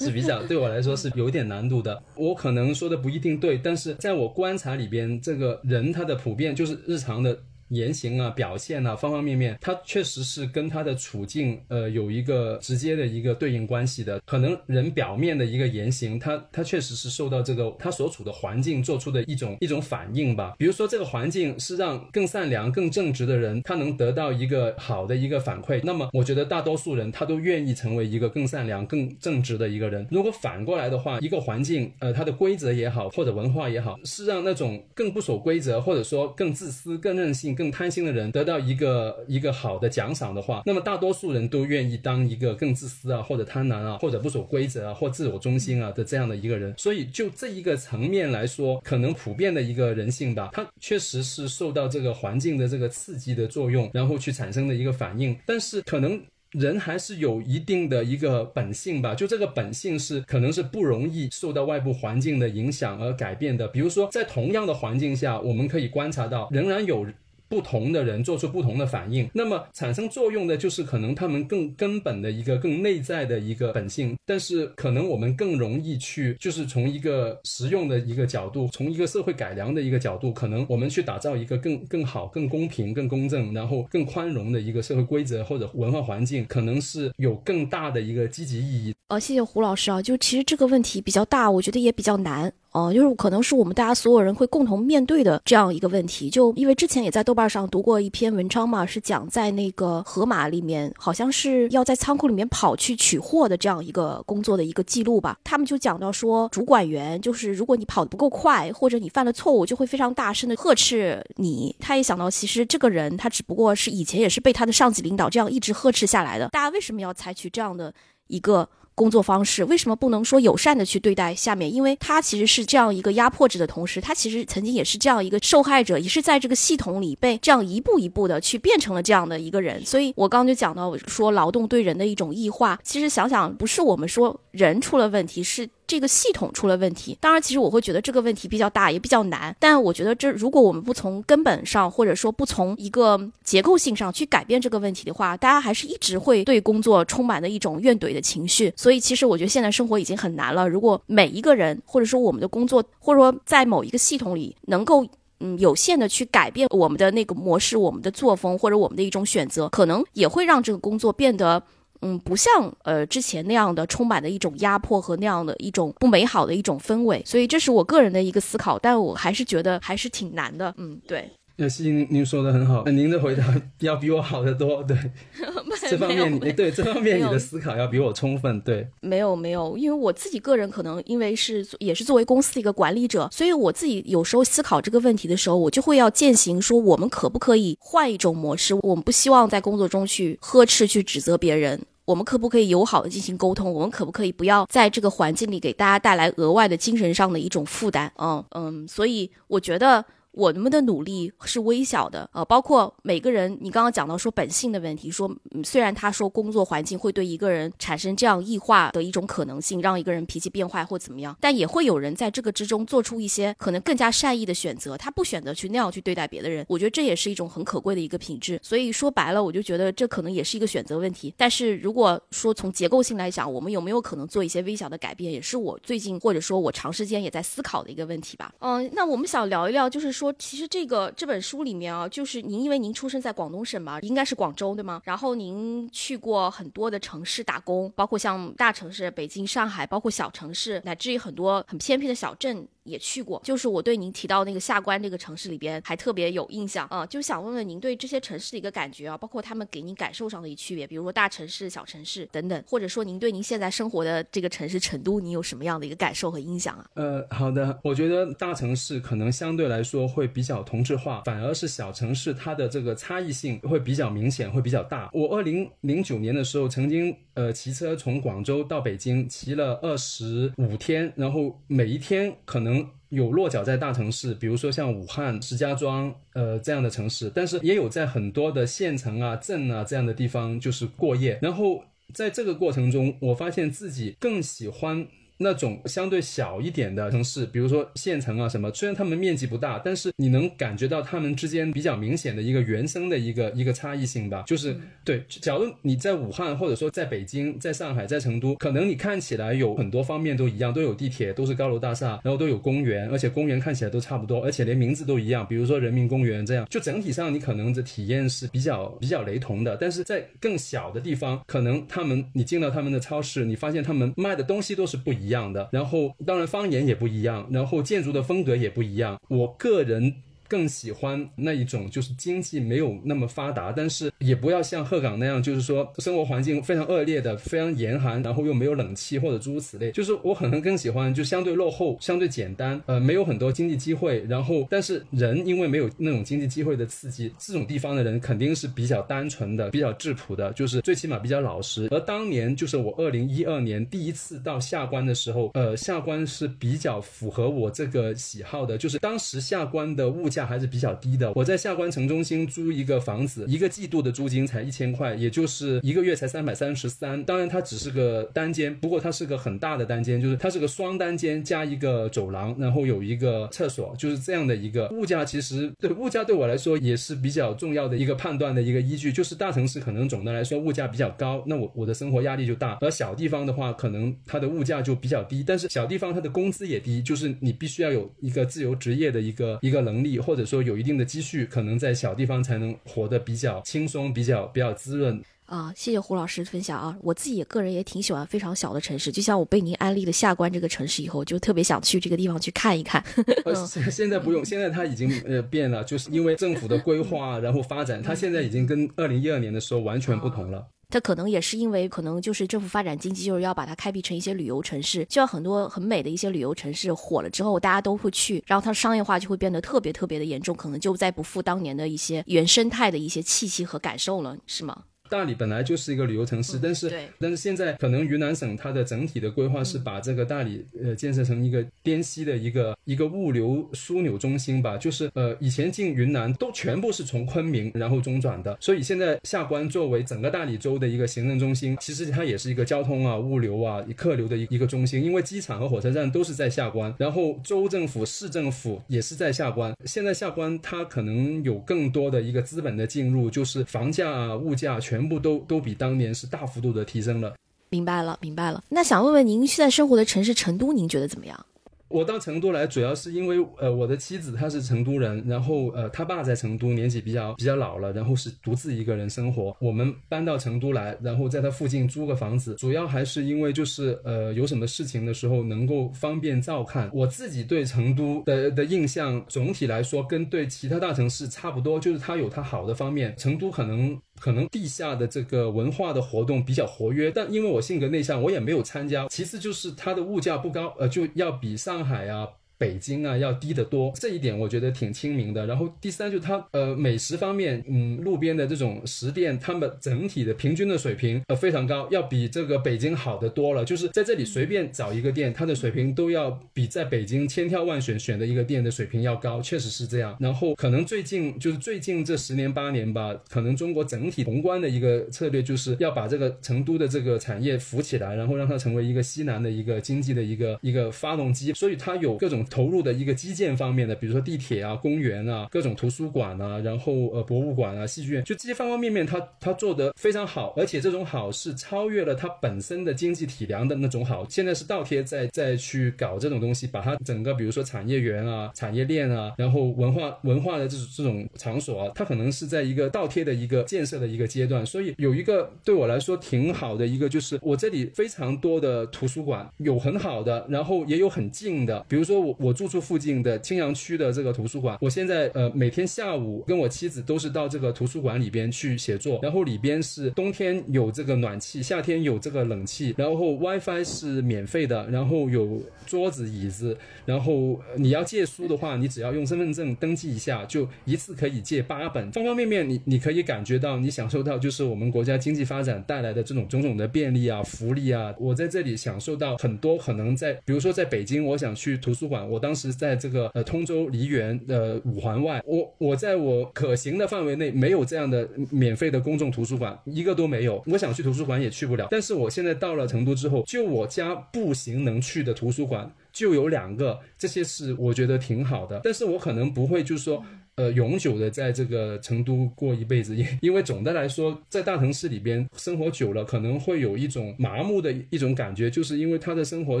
[0.00, 2.02] 是比较对我来说是有点难度的。
[2.16, 7.38] 我可能说的不一定对，但是在我观察里边，这个人他的普遍就是日常的。
[7.70, 14.20] 言行啊，表现啊，方方面面，它确实是跟他的处境，呃，有一个直接的一个对应关系的。
[14.24, 20.54] 可能人表面的一个言行，他他确实是受到这个他所处的环境做出的一种一种反应吧。
[20.58, 25.80] 比如说，这个环境是让更善良、更正直的人，他能得到一个好的一个反馈。
[25.84, 30.06] 那么，我觉得大多数人他都愿意成为一个更善良、更正直的一个人。
[30.10, 37.54] 如果反过来的话，一个环境，呃，它的规则也好，或者文化也好，是让那种更不守规则，或者说更自私、更任性。
[37.58, 46.72] 更贪心的人得到一个一个好的奖赏的话，那么大多数人都愿意当一个更自私啊，或者贪婪啊，或者不守规则啊，或自我中心啊的这样的一个人。
[46.78, 55.36] 所以就这一个层面来说，可能普遍的一个人性吧，它确实是受到这个环境的这个刺激的作用，然后去产生的一个反应。
[55.44, 56.22] 但是可能。
[56.52, 63.68] 人还是有一定的一个本性吧，就这个本性是可能是不容易受到外部环境的影响而改变的。
[63.68, 67.06] 比如说，在同样的环境下，我们可以观察到，仍然有。
[67.48, 88.94] 不同的人做出不同的反应，那么产生作用的就是可能他们更根本的一个更内在的一个本性，但是可能我们更容易去就是从一个实用的一个角度，从一个社会改良的一个角度，可能我们去打造一个更更好、更公平、更公正，然后更宽容的一个社会规则或者文化环境，可能是有更大的一个积极意义。
[89.08, 92.52] 呃，谢谢胡老师啊，就其实这个问题比较大，我觉得也比较难。
[92.72, 96.28] 哦，就是可能是我们大家所有人会共同面对的这样一个问题。
[96.28, 105.38] 就因为之前也在豆瓣上读过一篇文章嘛，是讲在那个河马里面，好像是要在仓库里面跑去取货的这样一个工作的一个记录吧。
[105.42, 111.74] 他们就讲到说，主管员就是如果你跑得不够快，或者你犯了错误，就会非常大声的呵斥你。
[111.80, 116.48] 他也想到，其实这个人他只不过是以前也是被他的上级领导这样一直呵斥下来的。
[116.48, 117.92] 大家为什么要采取这样的
[118.26, 118.68] 一个？
[118.98, 121.72] 工作方式为什么不能说友善的去对待下面？
[121.72, 129.86] 因为他其实是这样一个压迫者的同时，他其实曾经也是这样一个受害者，也是在这个系统里被这样一步一步的去变成了这样的一个人。
[129.86, 135.70] 所以我刚刚就讲到说劳动对人的一种异化，其实想想不是我们说人出了问题，是。
[135.88, 139.56] 这个系统出了问题，当然，其实我会觉得这个问题比较大，也比较难。
[139.58, 148.70] 但我觉得，这如果我们不从根本上，或者说不从一个结构性上去改变这个问题的话，大家还是一直会对工作充满了一种怨怼的情绪。
[148.76, 150.68] 所以，其实我觉得现在生活已经很难了。
[150.68, 155.06] 如果每一个人，或者说我们的工作，或者说在某一个系统里，能够
[155.40, 161.62] 嗯有限的去改变我们的那个模式、我们的作风或者我们的一种选择，可能也会让这个工作变得。
[162.02, 170.74] 嗯，不像呃之前那样的充满的一种压迫和那样的一种不美好的一种氛围，所以这是我个人的一个思考，但我还是觉得还是挺难的。
[170.76, 171.28] 嗯，对。
[171.60, 173.44] 那西您您说的很好，您的回答
[173.80, 174.80] 要比我好得多。
[174.84, 174.96] 对，
[175.90, 178.60] 这方面对这方面你的思考要比我充分。
[178.60, 188.76] 对，没有没有，因为我自己个人可能因为是也是作为公司的一个管理者，所以我自己有时候思考这个问题的时候，我就会要践行说，我们可不可以换一种模式？
[188.76, 191.84] 我们不希望在工作中去呵斥、去指责别人。
[192.08, 193.70] 我们可不可以友好的进行沟通？
[193.70, 198.10] 我们可不可以不要在这个环境里给大家带来额外的精神上的一种负担？
[198.16, 200.02] 嗯嗯，所以我觉得。
[200.38, 205.28] 我们的努力是微小的，呃，包括每个人，你刚刚讲到说本性的问题，说
[205.64, 218.60] 虽然他说工作环境会对一个人产生这样异化的一种可能性，让一个人脾气变坏或怎么样，但也会有人在这个之中做出一些可能更加善意的选择，他不选择去那样去对待别的人，我觉得这也是一种很可贵的一个品质。
[218.62, 221.34] 所以说白了，我就觉得这可能也是一个选择问题。
[221.36, 228.52] 但是如果说从结构性来讲，我们有没有可能做一些微小的改变，也是我最近或者说我长时间也在思考的一个问题吧。
[228.60, 230.27] 嗯，那我们想聊一聊，就是说。
[230.34, 235.00] 其实这个这本书里面啊，就是您因为您出生在广东省嘛，应该是广州对吗？
[235.04, 242.66] 然后您去过很多的城市打工，包括像大城市北京、上海，包括小城市，乃至于很多很偏僻的小镇。
[242.88, 256.86] 也去过，就是我对您提到那个下关这个城市里边还特别有印象啊，就想问问您对这些城市的一个感觉啊，包括他们给您感受上的一区别，比如说大城市、小城市等等，或者说您对您现在生活的这个城市成都，您有什么样的一个感受和印象啊？
[256.94, 265.10] 呃，好的，我觉得大城市可能相对来说会比较同质化，反而是小城市它的这个差异性会比较明显，会比较大。
[265.12, 272.77] 我二零零九年的时候曾经呃骑车从广州到北京，骑了二十五天，然后每一天可能。
[273.08, 281.38] 有落脚在大城市，比如说像武汉、石家庄，呃这样的城市，但是也有在很多的县城啊、镇啊这样的地方就是过夜。
[281.40, 285.06] 然后在这个过程中，我发现自己更喜欢。
[285.38, 294.42] 那种相对小一点的城市，比如说县城啊什么，虽然他们面积不大，但是你能感觉到他们之间比较明显的一个原生的一个一个差异性吧。
[294.46, 309.76] 就是对，假如你在武汉，或者说在北京、在上海、在成都，可能你看起来有很多方面都一样，都有地铁，都是高楼大厦，然后都有公园，而且公园看起来都差不多，而且连名字都一样，比如说人民公园这样，就整体上你可能的体验是比较比较雷同的。
[309.76, 315.27] 但是在更小的地方，可能他们你进到他们的超市，你发现他们卖的东西都是不一。
[315.28, 319.20] 一样的，然后当然方言也不一样，然后建筑的风格也不一样。
[319.28, 320.14] 我个人。
[320.48, 329.92] 更喜欢那一种，就是经济没有那么发达，但是也不要像鹤岗那样，就是说生活环境非常恶劣的、非常严寒，然后又没有冷气或者诸如此类。
[329.92, 341.88] 就是我可能更喜欢就相对落后、相对简单，呃，没有很多经济机会，然后但是人因为没有那种经济机会的刺激，这种地方的人肯定是比较单纯的、比较质朴的，就是最起码比较老实。
[341.90, 350.37] 而当年就是我二零一二年第一次到下关的时候，呃，下关是比较符合我这个喜好的，就是当时下关的物价。
[350.38, 351.32] 价还是比较低的。
[351.34, 357.24] 我在下关城中心租一个房子，一个季度的租金才一千块，也就是一个月才三百三十三。
[357.24, 365.24] 当然，它只是个单间，不过它是个很大的单间，就是它是个双单间加一个走廊，然后有一个厕所，就是这样的一个物价。
[365.24, 369.12] 其实对物价对我来说也是比较重要的一个判断的一个依据。
[369.12, 380.18] 就是大城市可能总的来说物价比较高，那我我的生活压力就大；而小地方的话，可能它的物价就比较低，但是小地方它的工资也低，就是你必须要有一个自由职业的一个一个能力。
[380.28, 385.72] 或者说有一定的积蓄，可能在小地方才能活得比较轻松、比较比较滋润啊。
[385.74, 393.02] 谢谢胡老师分享啊，我自己个人也挺喜欢非常小的城市，就像我被您安利了下关这个城市以后，就特别想去这个地方去看一看。
[393.90, 400.66] 现在不用，现在它已经呃变了，就是因为政府的规划然后发展，它现在已经跟二零一二年的时候完全不同了。
[400.90, 414.84] 它可能也是因为，可能就是政府发展经济，就是要把它开辟成一些旅游城市，就像很多很美的一些旅游城市火了之后，大家都会去，然后它商业化就会变得特别特别的严重，可能就再不复当年的一些原生态的一些气息和感受了，是吗？
[415.10, 444.97] 大理本来就是一个旅游城市，但是但是现在可能云南省它的整体的规划是把这个大理呃建设成一个滇西的一个一个物流枢纽中心吧，就是呃以前进云南都全部是从昆明然后中转的，所以现在下关作为整个大理州的一个行政中心，其实它也是一个交通啊物流啊客流的一一个中心，因为机场和火车站都是在下关，然后州政府市政府也是在下关，现在下关它可能有更多的一个资本的进入，就是房价啊物价全。
[444.98, 447.32] 全部都都比当年是大幅度的提升了。
[447.70, 448.64] 明白了，明白了。
[448.68, 451.46] 那想问问您现在生活的城市成都，您觉得怎么样？
[451.86, 459.56] 我到成都来，主要是因为呃，我的妻子她是成都人，然后呃，她爸在成都，年纪比较比较老了，然后是独自一个人生活。
[459.58, 466.90] 我们搬到成都来，然后在他附近租个房子，主要还是因为就是呃，有什么事情的时候能够方便照看。
[466.92, 473.14] 我自己对成都的的印象，总体来说跟对其他大城市差不多，就是它有它好的方面。
[473.16, 473.98] 成都可能。
[474.20, 479.06] 可能地下的这个文化的活动比较活跃，但因为我性格内向，我也没有参加。
[479.08, 482.28] 其次就是它的物价不高，呃，就要比上海啊。
[482.58, 485.46] 北京啊，要低得多，这一点我觉得挺亲民的。
[485.46, 493.64] 然后第三就是它，呃，美食方面，嗯，路边的这种食店，他们整体的平均的水平呃非常高，要比这个北京好的多了。
[493.64, 500.16] 就是在这里随便找一个店，它的水平都要比在北京千挑万选选的一个店的水平要高，确实是这样。
[500.18, 511.52] 然后可能最近就是最近这十年八年吧，可能中国整体宏观的一个策略就是要把这个成都的这个产业扶起来，然后让它成为一个西南的一个经济的一个一个发动机。
[511.52, 512.44] 所以它有各种。
[512.48, 524.26] 投入的一个基建方面的，比如说地铁啊、公园啊、各种图书馆啊，然后呃博物馆啊、戏剧院，就这些方方面面，它它做得非常好，而且这种好是超越了它本身的经济体量的那种好。
[524.28, 581.88] 现在是倒贴在再去搞这种东西，把它整个比如说产业园啊、产业链啊，然后文化文化的这种这种场所啊，它可能是在一个倒贴的一个建设的一个阶段，所以有一个对我来说挺好的一个就是我这里非常多的图书馆，有很好的，然后也有很近的，比如说我我住处附近的青羊区的这个图书馆，我现在呃每天下午跟我妻子都是到这个图书馆里边去写作，然后里边是冬天有这个暖气，夏天有这个冷气，然后 WiFi 是免费的，然后有桌子椅子，然后你要借书的话，你只要用身份证登记一下，就一次可以借八本，方方面面你你可以感觉到，你享受到就是我们国家经济发展带来的这种种种的便利啊、福利啊，我在这里享受到很多可能在，比如说在北京，我想去图书馆，我当时在这个呃通州梨园的五环外，我我在我可行的范围内没有这样的免费的公众图书馆，一个都没有，我想去图书馆也去不了。
[581.90, 588.80] 但是我现在到了成都之后，就我家步行能去的图书馆就有两个，这些是我觉得挺好的。
[588.84, 590.24] 但是我可能不会就是说。
[590.58, 599.80] 呃，永久的在这个成都过一辈子，因因为总的来说，在大城市里边生活久了，可能会有一种麻木的一种感觉，就是因为他的生活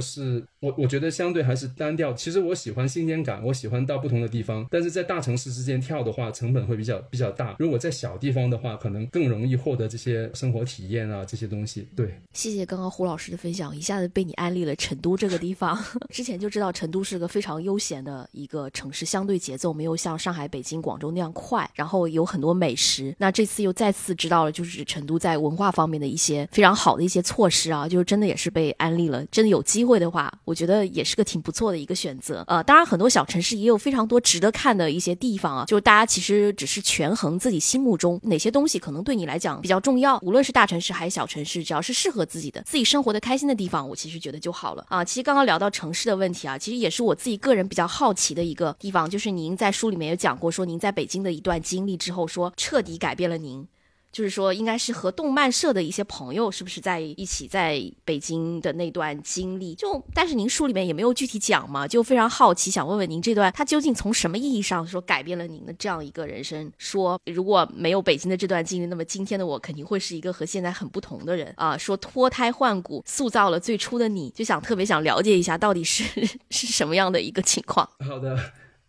[0.00, 2.12] 是，我我觉得相对还是单调。
[2.12, 7.56] 其实我喜欢新鲜感，我喜欢到不同的地方，但是在大城市之间跳的话，成本会比较比较大。
[7.58, 11.88] 如果在小地方的话，可能更容易获得这些生活体验啊，这些东西。
[11.96, 15.76] 对，谢谢刚刚胡老师的分享，一下子被你安利了成都这个地方。
[16.14, 20.67] 之前就知道成都是个非常悠闲的一个城市，相对节奏没有像上海、北京。
[20.82, 23.14] 广州那样快，然后有很多美食。
[23.18, 29.24] 那这次又再次知道了，就是成都在文化方面的一些非常好的一些措施啊，就是真的也是被安利了。
[29.26, 32.44] 真的有机会的话，我觉得也是个挺不错的一个选择。
[32.48, 40.18] 呃，当然很多小城市也有非常多值得看的一些地方啊，就是大家其实只是权衡自己心目中哪些东西可能对你来讲比较重要。
[40.22, 45.04] 无论是大城市还是小城市，只要是适合自己的、自己生活的开心的地方，我其实觉得就好了啊。
[45.04, 50.88] 其实刚刚聊到城市的问题啊，其实也是我自己个人比较好奇的一个地方，就是您在书里面有讲过，说您在。
[50.98, 53.64] 北京的一段经历之后，说彻底改变了您，
[54.10, 59.76] 就是说应该是和动漫社的一些朋友是不是在一起在北京的那段经历？
[59.76, 66.72] 就但是您书里面也没有具体讲嘛，就非常好奇，想问问您这段他究竟从什么意义上说改变了您的这样一个人生？
[66.78, 71.78] 说如果没有北京的这段经历，那么今天的我肯定会是一个和现在很不同的人啊！
[71.78, 76.02] 说脱胎换骨，塑造了最初的你，就想特别想了解一下到底是
[76.50, 77.88] 是什么样的一个情况？
[78.00, 78.36] 好的。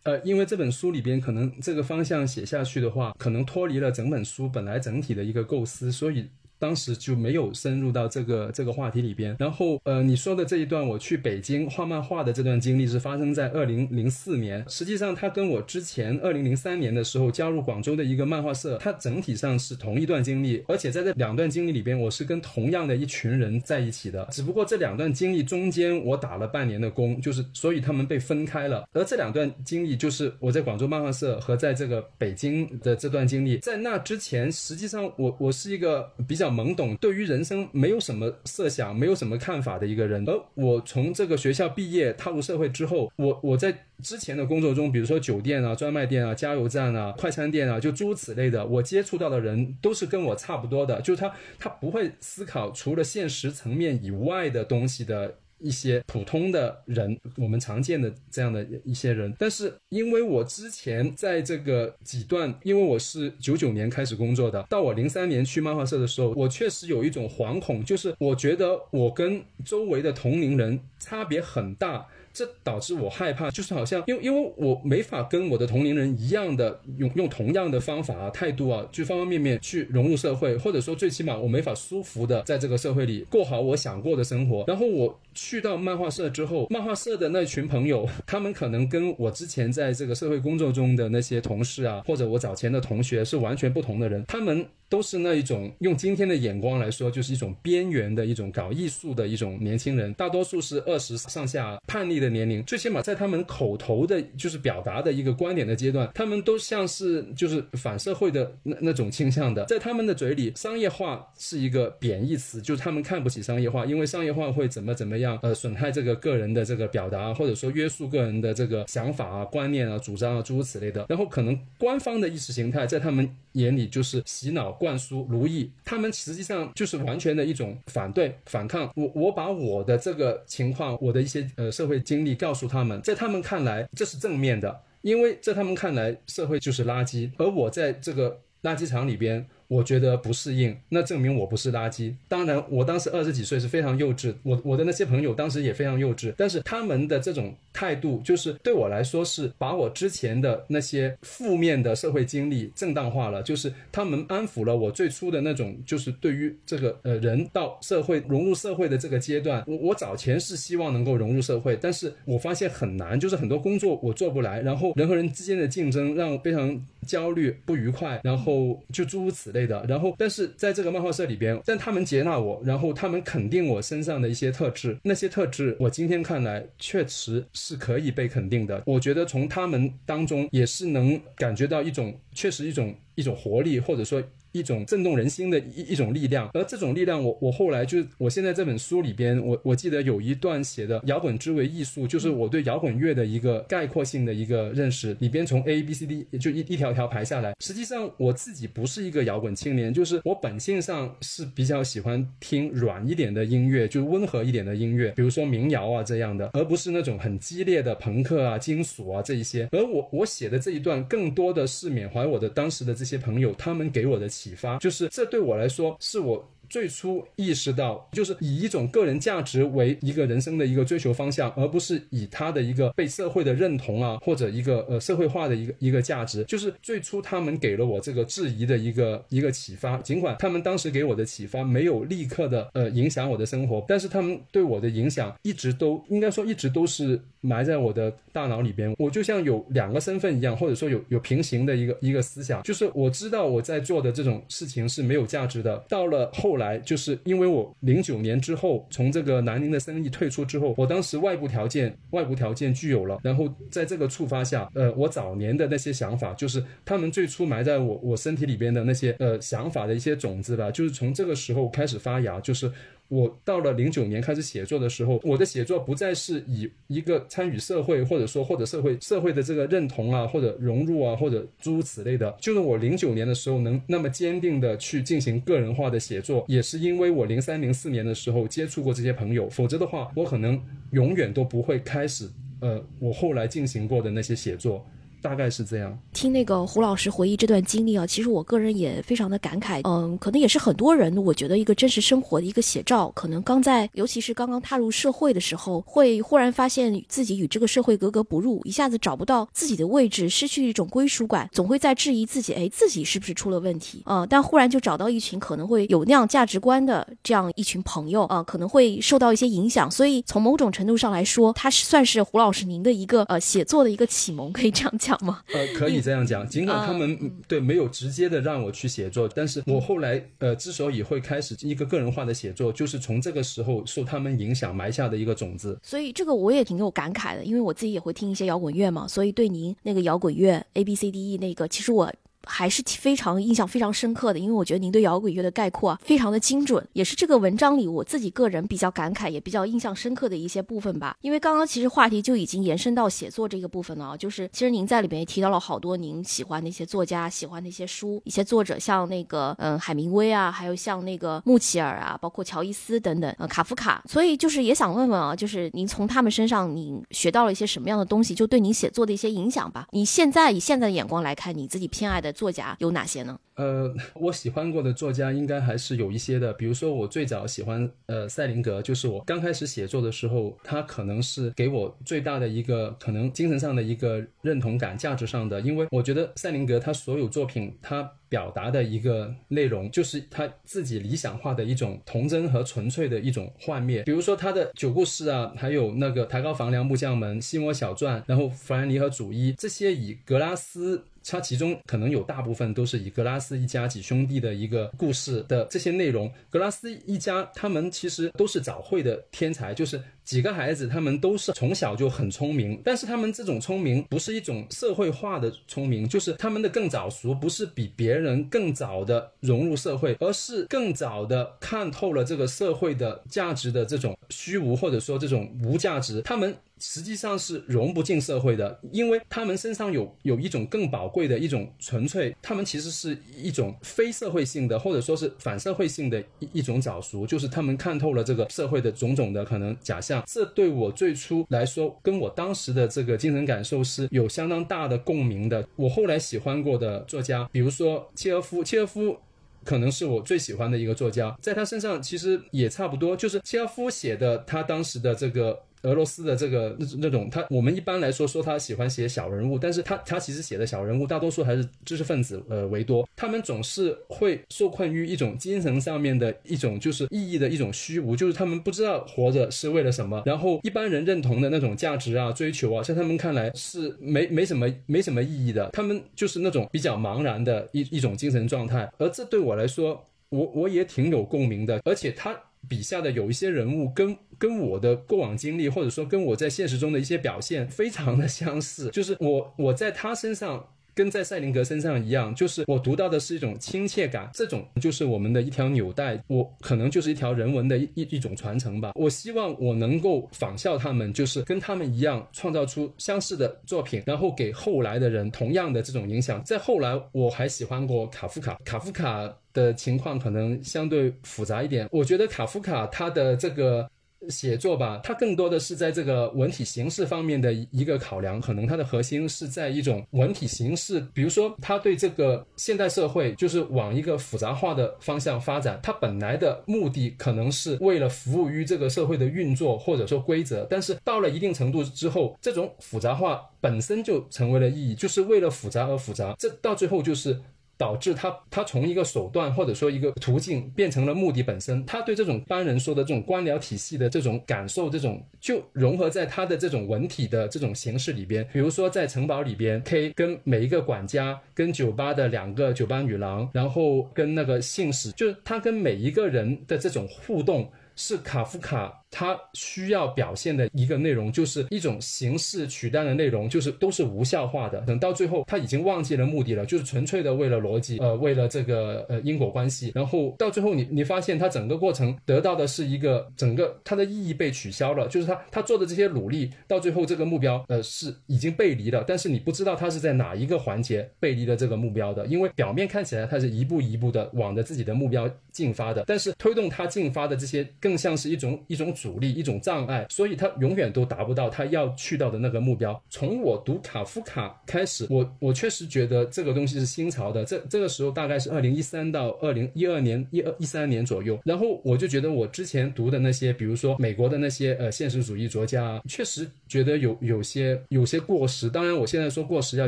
[0.03, 6.29] 呃，因为这本书里边可能这个方向写下去的话，可能脱离了整本书本来整体的一个构思，所以。
[6.59, 9.35] 当时就没有深入到这个这个话题里边。
[9.39, 14.63] 然后，呃，你说的这一段我去北京画漫画的这段经历是发生在二零零四年。
[14.67, 20.61] 实际上，它跟我之前二零零三年的时候加入广州的一个漫画社，它整体上是同一段经历。
[20.67, 24.27] 而且在这两段经历里边，我是跟同样的一群人在一起的。
[24.29, 28.85] 只不过这两段经历中间我打了半年的工，就是所以他们被分开了。
[28.91, 33.59] 而这两段经历就是我在广州漫画社和在这个北京的这段经历。
[33.59, 36.48] 在那之前，实际上我我是一个比较。
[36.49, 40.23] 懵懂，对于人生没有什么设想，没有什么看法的一个人。
[40.27, 55.35] 而我从这个学校毕业，踏入社会之后，我我在之前的工作中，比如说酒店啊、专卖店啊、加油站啊、快餐店啊，就诸如此类的，我接触到的人都是跟我差不多的，就是他他不会思考除了现实层面以外的东西的。
[55.59, 72.07] 一些普通的人，我们常见的这样的一些人，但是因为我之前在这个几段，因为我是九九年开始工作的，到我零三年去漫画社的时候，我确实有一种惶恐，就是我觉得我跟周围的同龄人差别很大。
[72.39, 84.63] 这导致我害怕，就是好像，因为因为我没法跟我的同龄人一样的用用同样的方法啊、态度啊，就方方面面去融入社会，或者说最起码我没法舒服的在这个社会里过好我想过的生活。
[84.67, 94.65] 然后我去到漫画社之后，漫画社的那群朋友，他们可能跟我之前在这个社会工作中的那些同事啊，或者我早前的同学是完全不同的人，他们。
[94.89, 102.63] 都是那一种用今天的眼光来说，就是一种边缘的一种搞艺术的一种年轻人，大多数是二十上下叛逆的年龄。
[102.63, 109.63] 最起码在他们口头的，就是表达的一个观点的阶段，他们都像是就是反社会的那那种倾向的。
[109.65, 121.05] 在他们的嘴里，商业化是一个贬义词，就是他们看不起商业化，因为商业化会怎么怎么样，呃，损害这个个人的这个表达，或者说约束个人的这个想法啊、观念啊、主张啊，诸如此类的。
[121.07, 123.29] 然后可能官方的意识形态在他们。
[123.53, 128.91] 眼里就是洗脑、灌输、奴役，他们实际上就是完全的一种反对、反抗。
[128.95, 139.45] 我我把我的这个情况，我的一些呃社会经历告诉他们，在他们看来这是正面的，因为在他们看来社会就是垃圾，而我在这个垃圾场里边。
[139.69, 142.15] 我觉得不适应，那证明我不是垃圾。
[142.27, 169.58] 当然，我当时二十几岁是非常幼稚，我我的那些朋友当时也非常幼稚，但是他们的这种态度，就是对我来说是把我之前的那些负面的社会经历正当化了，就是他们安抚了我最初的那种，就是对于这个呃人到社会融入社会的这个阶段，我我早前是希望能够融入社会，但是我发现很难，就是很多工作我做不来，然后人和人之间的竞争让我非常焦虑不愉快，然后就诸如此类。
[169.59, 178.81] 对的，然后但是在这个漫画社里边，但他们接纳我，然后他们肯定我身上的一些特质，那些特质我今天看来确实是可以被肯定的。
[178.85, 184.23] 我觉得从他们当中也是能感觉到一种，确实一种一种活力，或者说。
[184.51, 197.53] 一种震动人心的一一种力量，而这种力量，我我后来就我现在这本书里边，我我记得有一段写的摇滚之为艺术，就是我对摇滚乐的一个概括性的一个认识，里边从 A B C D 就一一条条排下来。
[197.59, 209.69] 实际上我自己不是一个摇滚青年，就是我本性上是比较喜欢听软一点的音乐，就温和一点的音乐，比如说民谣啊这样的，而不是那种很激烈的朋克啊、金属啊这一些。
[209.71, 214.27] 而我我写的这一段，更多的是缅怀我的当时的这些朋友，他们给我的。
[214.39, 216.47] 启发就是，这对我来说是我。
[216.69, 226.43] 最初意识到，就是以一种个人价值为一个人生的一个追求方向，而不是以他的一个被社会的认同啊，或者一个呃社会化的一个一个价值。
[226.43, 238.93] 就是最初他们给了我这个质疑的一个一个启发，尽管他们当时给我的启发没有立刻的呃影响我的生活，但是他们对我的影响一直都应该说一直都是埋在我的大脑里边。
[238.99, 245.83] 我就像有两个身份一样，或者说有有平行的一个一个思想，就是我知道我在做的这种事情是没有价值的。
[245.89, 246.58] 到了后。
[246.59, 262.71] 来，就是因为我零九年之后从这个南宁的生意退出之后，我当时外部条件外部条件具有了，然后在这个触发下，呃，我早年的那些想法，就是他们最初埋在我我身体里边的那些呃想法的一些种子吧，就是从这个时候开始发芽，就是。
[263.09, 272.37] 我到了零九年开始写作的时候，我的写作不再是以一个参与社会，或者说或者社会社会的这个认同啊，或者融入啊，或者诸如此类的。
[272.39, 282.29] 就是我零九年的时候能那么坚定的去进行个人化的写作，也是因为我零三零四年的时候接触过这些朋友，否则的话，我可能永远都不会开始
[282.61, 284.85] 呃我后来进行过的那些写作。
[285.21, 285.97] 大概是这样。
[286.13, 289.81] 听那个胡老师回忆这段经历啊，其实我个人也非常的感慨。
[289.83, 293.11] 嗯，可能也是很多人，我觉得一个真实生活的一个写照。
[293.15, 304.25] 可能刚在，尤其是刚刚踏入社会的时候，会忽然发现自己与这个社会格格不入，一下子找不到自己的位置，失去一种归属感，总会在质疑自己，哎，自己是不是出了问题啊？
[304.25, 309.89] 但忽然就找到一群可能会有那样价值观的这样一群朋友啊，可能会受到一些影响。
[309.89, 315.08] 所以从某种程度上来说，他是算是胡老师您的一个呃写作的一个启蒙，可以这样讲。
[315.09, 315.41] 讲吗？
[315.53, 316.47] 呃，可以这样讲。
[316.47, 325.79] 尽管他们对没有直接的让我去写作，但是我后来呃之所以会开始一个个人化的写作，就是从这个时候受他们影响埋下的一个种子。
[325.81, 332.13] 所以这个我也挺有感慨的，因为我自己也会听一些摇滚乐嘛，所以对您那个摇滚乐 A B C D E 那个，其实我。
[332.45, 341.15] 还是非常印象非常深刻的，因为我觉得您对摇滚乐的概括啊，非常的精准，也是这个文章里我自己个人比较感慨，也比较印象深刻的一些部分吧。
[341.21, 354.01] 因为刚刚其实话题就已经延伸到写作这个部分了啊，就是其实您在里面也提到了好多您喜欢的一些作家，喜欢的一些书，一些作者，像那个嗯海明威啊，还有像那个穆齐尔啊，包括乔伊斯等等，呃卡夫卡。
[354.07, 359.87] 所以就是也想问问啊，就是您从他们身上您学到了一些什么样的东西，就对您写作的一些影响吧。
[359.91, 362.29] 你现在以现在的眼光来看，你自己偏爱的。
[362.39, 363.37] 作家有哪些呢？
[363.55, 366.53] 呃，我喜欢过的作家应该还是有一些的。
[366.53, 375.59] 比如说，我最早喜欢呃塞林格，就是我刚开始写作的时候，他可能是给我最大的一个可能精神上的一个认同感、价值上的。
[375.59, 384.03] 因为我觉得塞林格他所有作品，他表达的一个内容，就是他自己理想化的一种童真和纯粹的一种幻灭。
[384.03, 391.03] 比如说他的九故事啊，还有那个抬高房梁木匠门、西摩小传，然后弗兰尼和主伊这些以格拉斯。
[391.29, 396.31] 它其中可能有大部分都是以格拉斯一家几兄弟的一个故事的这些内容。
[396.49, 402.81] 格拉斯一家他们其实都是早会的天才，就是几个孩子，他们都是从小就很聪明。
[402.83, 416.21] 但是他们这种聪明不是一种社会化的聪明，就是他们的更早熟，不是比别人更早的融入社会，而是更早的看透了这个社会的价值的这种虚无或者说这种无价值。
[416.21, 416.55] 他们。
[416.79, 430.23] 实际上是融不进社会的，因为他们身上有有一种更宝贵的一种纯粹，他们其实是一种非社会性的，或者说是反社会性的一一种早熟，就是他们看透了这个社会的种种的可能假象。
[430.25, 435.67] 这对我最初来说，跟我当时的这个精神感受是有相当大的共鸣的。
[435.75, 439.17] 我后来喜欢过的作家，比如说契诃夫，契诃夫。
[439.65, 445.59] 可能是我最喜欢的一个作家，在他身上其实也差不多，就是契诃夫写的他当时的这个。
[445.83, 472.35] 俄罗斯的这个那那种他，我们一般来说说他喜欢写小人物，但是他他其实写的小人物大多数还是知识分子呃为多，他们总是会受困于一种精神上面的一种就是意义的一种虚无，就是他们不知道活着是为了什么，然后一般人认同的那种价值啊追求啊，在他们看来是没没什么没什么意义的，他们就是那种比较茫然的一一种精神状态，而这对我来说，我我也挺有共鸣的，而且他。
[472.67, 478.89] 笔下的有一些人物跟跟我的过往经历，或者说跟我在现实中的一些表现，非常的相似。
[478.95, 480.65] 就是我我在他身上。
[480.95, 488.91] 跟在赛林格身上一样，就是我读到的是一种亲切感，这种就是我们的一条纽带，我可能就是一条人文的一一种传承吧。
[488.95, 496.43] 我希望我能够仿效他们，就是跟他们一样，创造出相似的作品，然后给后来的人同样的这种影响。
[496.43, 501.87] 在后来，我还喜欢过卡夫卡，卡夫卡的情况可能相对复杂一点。
[501.93, 503.89] 我觉得卡夫卡他的这个。
[504.27, 527.39] 写作吧，它更多的是在这个文体形式方面的一个考量，可能它的核心是在一种文体形式，比如说它对这个现代社会就是往一个复杂化的方向发展，它本来的目的可能是为了服务于这个社会的运作或者说规则，但是到了一定程度之后，这种复杂化本身就成为了意义，就是为了复杂而复杂，这到最后就是。
[527.79, 531.85] 导致他他从一个手段或者说一个途径变成了目的本身。
[531.85, 538.45] 他对这种一般人说的这种官僚体系的这种感受，这种就融合在他的这种文体的这种形式里边。
[538.51, 549.03] 比如说在城堡里边，K 跟每一个管家，跟酒吧的两个酒吧女郎，然后跟那个信使，就是他跟每一个人的这种互动，是卡夫卡。
[549.11, 554.79] 他需要表现的一个内容，就是一种形式取代的内容，就是都是无效化的。
[554.81, 559.91] 等到最后，他已经忘记了目的了，就是纯粹的为了逻辑，呃，为了这个呃因果关系。
[559.95, 569.03] 然后到最后，你你发现他整个过程得到的是一个整个它的意义被取消了，就是他他做的这些努力，到最后这个目标呃是已经背离了。
[569.07, 578.93] 但是你不知道他是在哪一个环节背离了这个目标的，因为表面看起来他是一步一步的往着自己的目标进发的，但是推动他进发的这些更像是一种一种。
[578.99, 583.01] 阻力一种障碍，所以他永远都达不到他要去到的那个目标。
[583.09, 587.45] 从我读卡夫卡开始，我我确实觉得这个东西是新潮的。
[587.45, 591.39] 这这个时候大概是二零一三到二零一二年一二一三年左右。
[591.45, 598.69] 然后我就觉得我之前读的那些，比如说美国的那些呃现实主义作家，确实觉得有有些有些过时。
[598.69, 599.87] 当然，我现在说过时要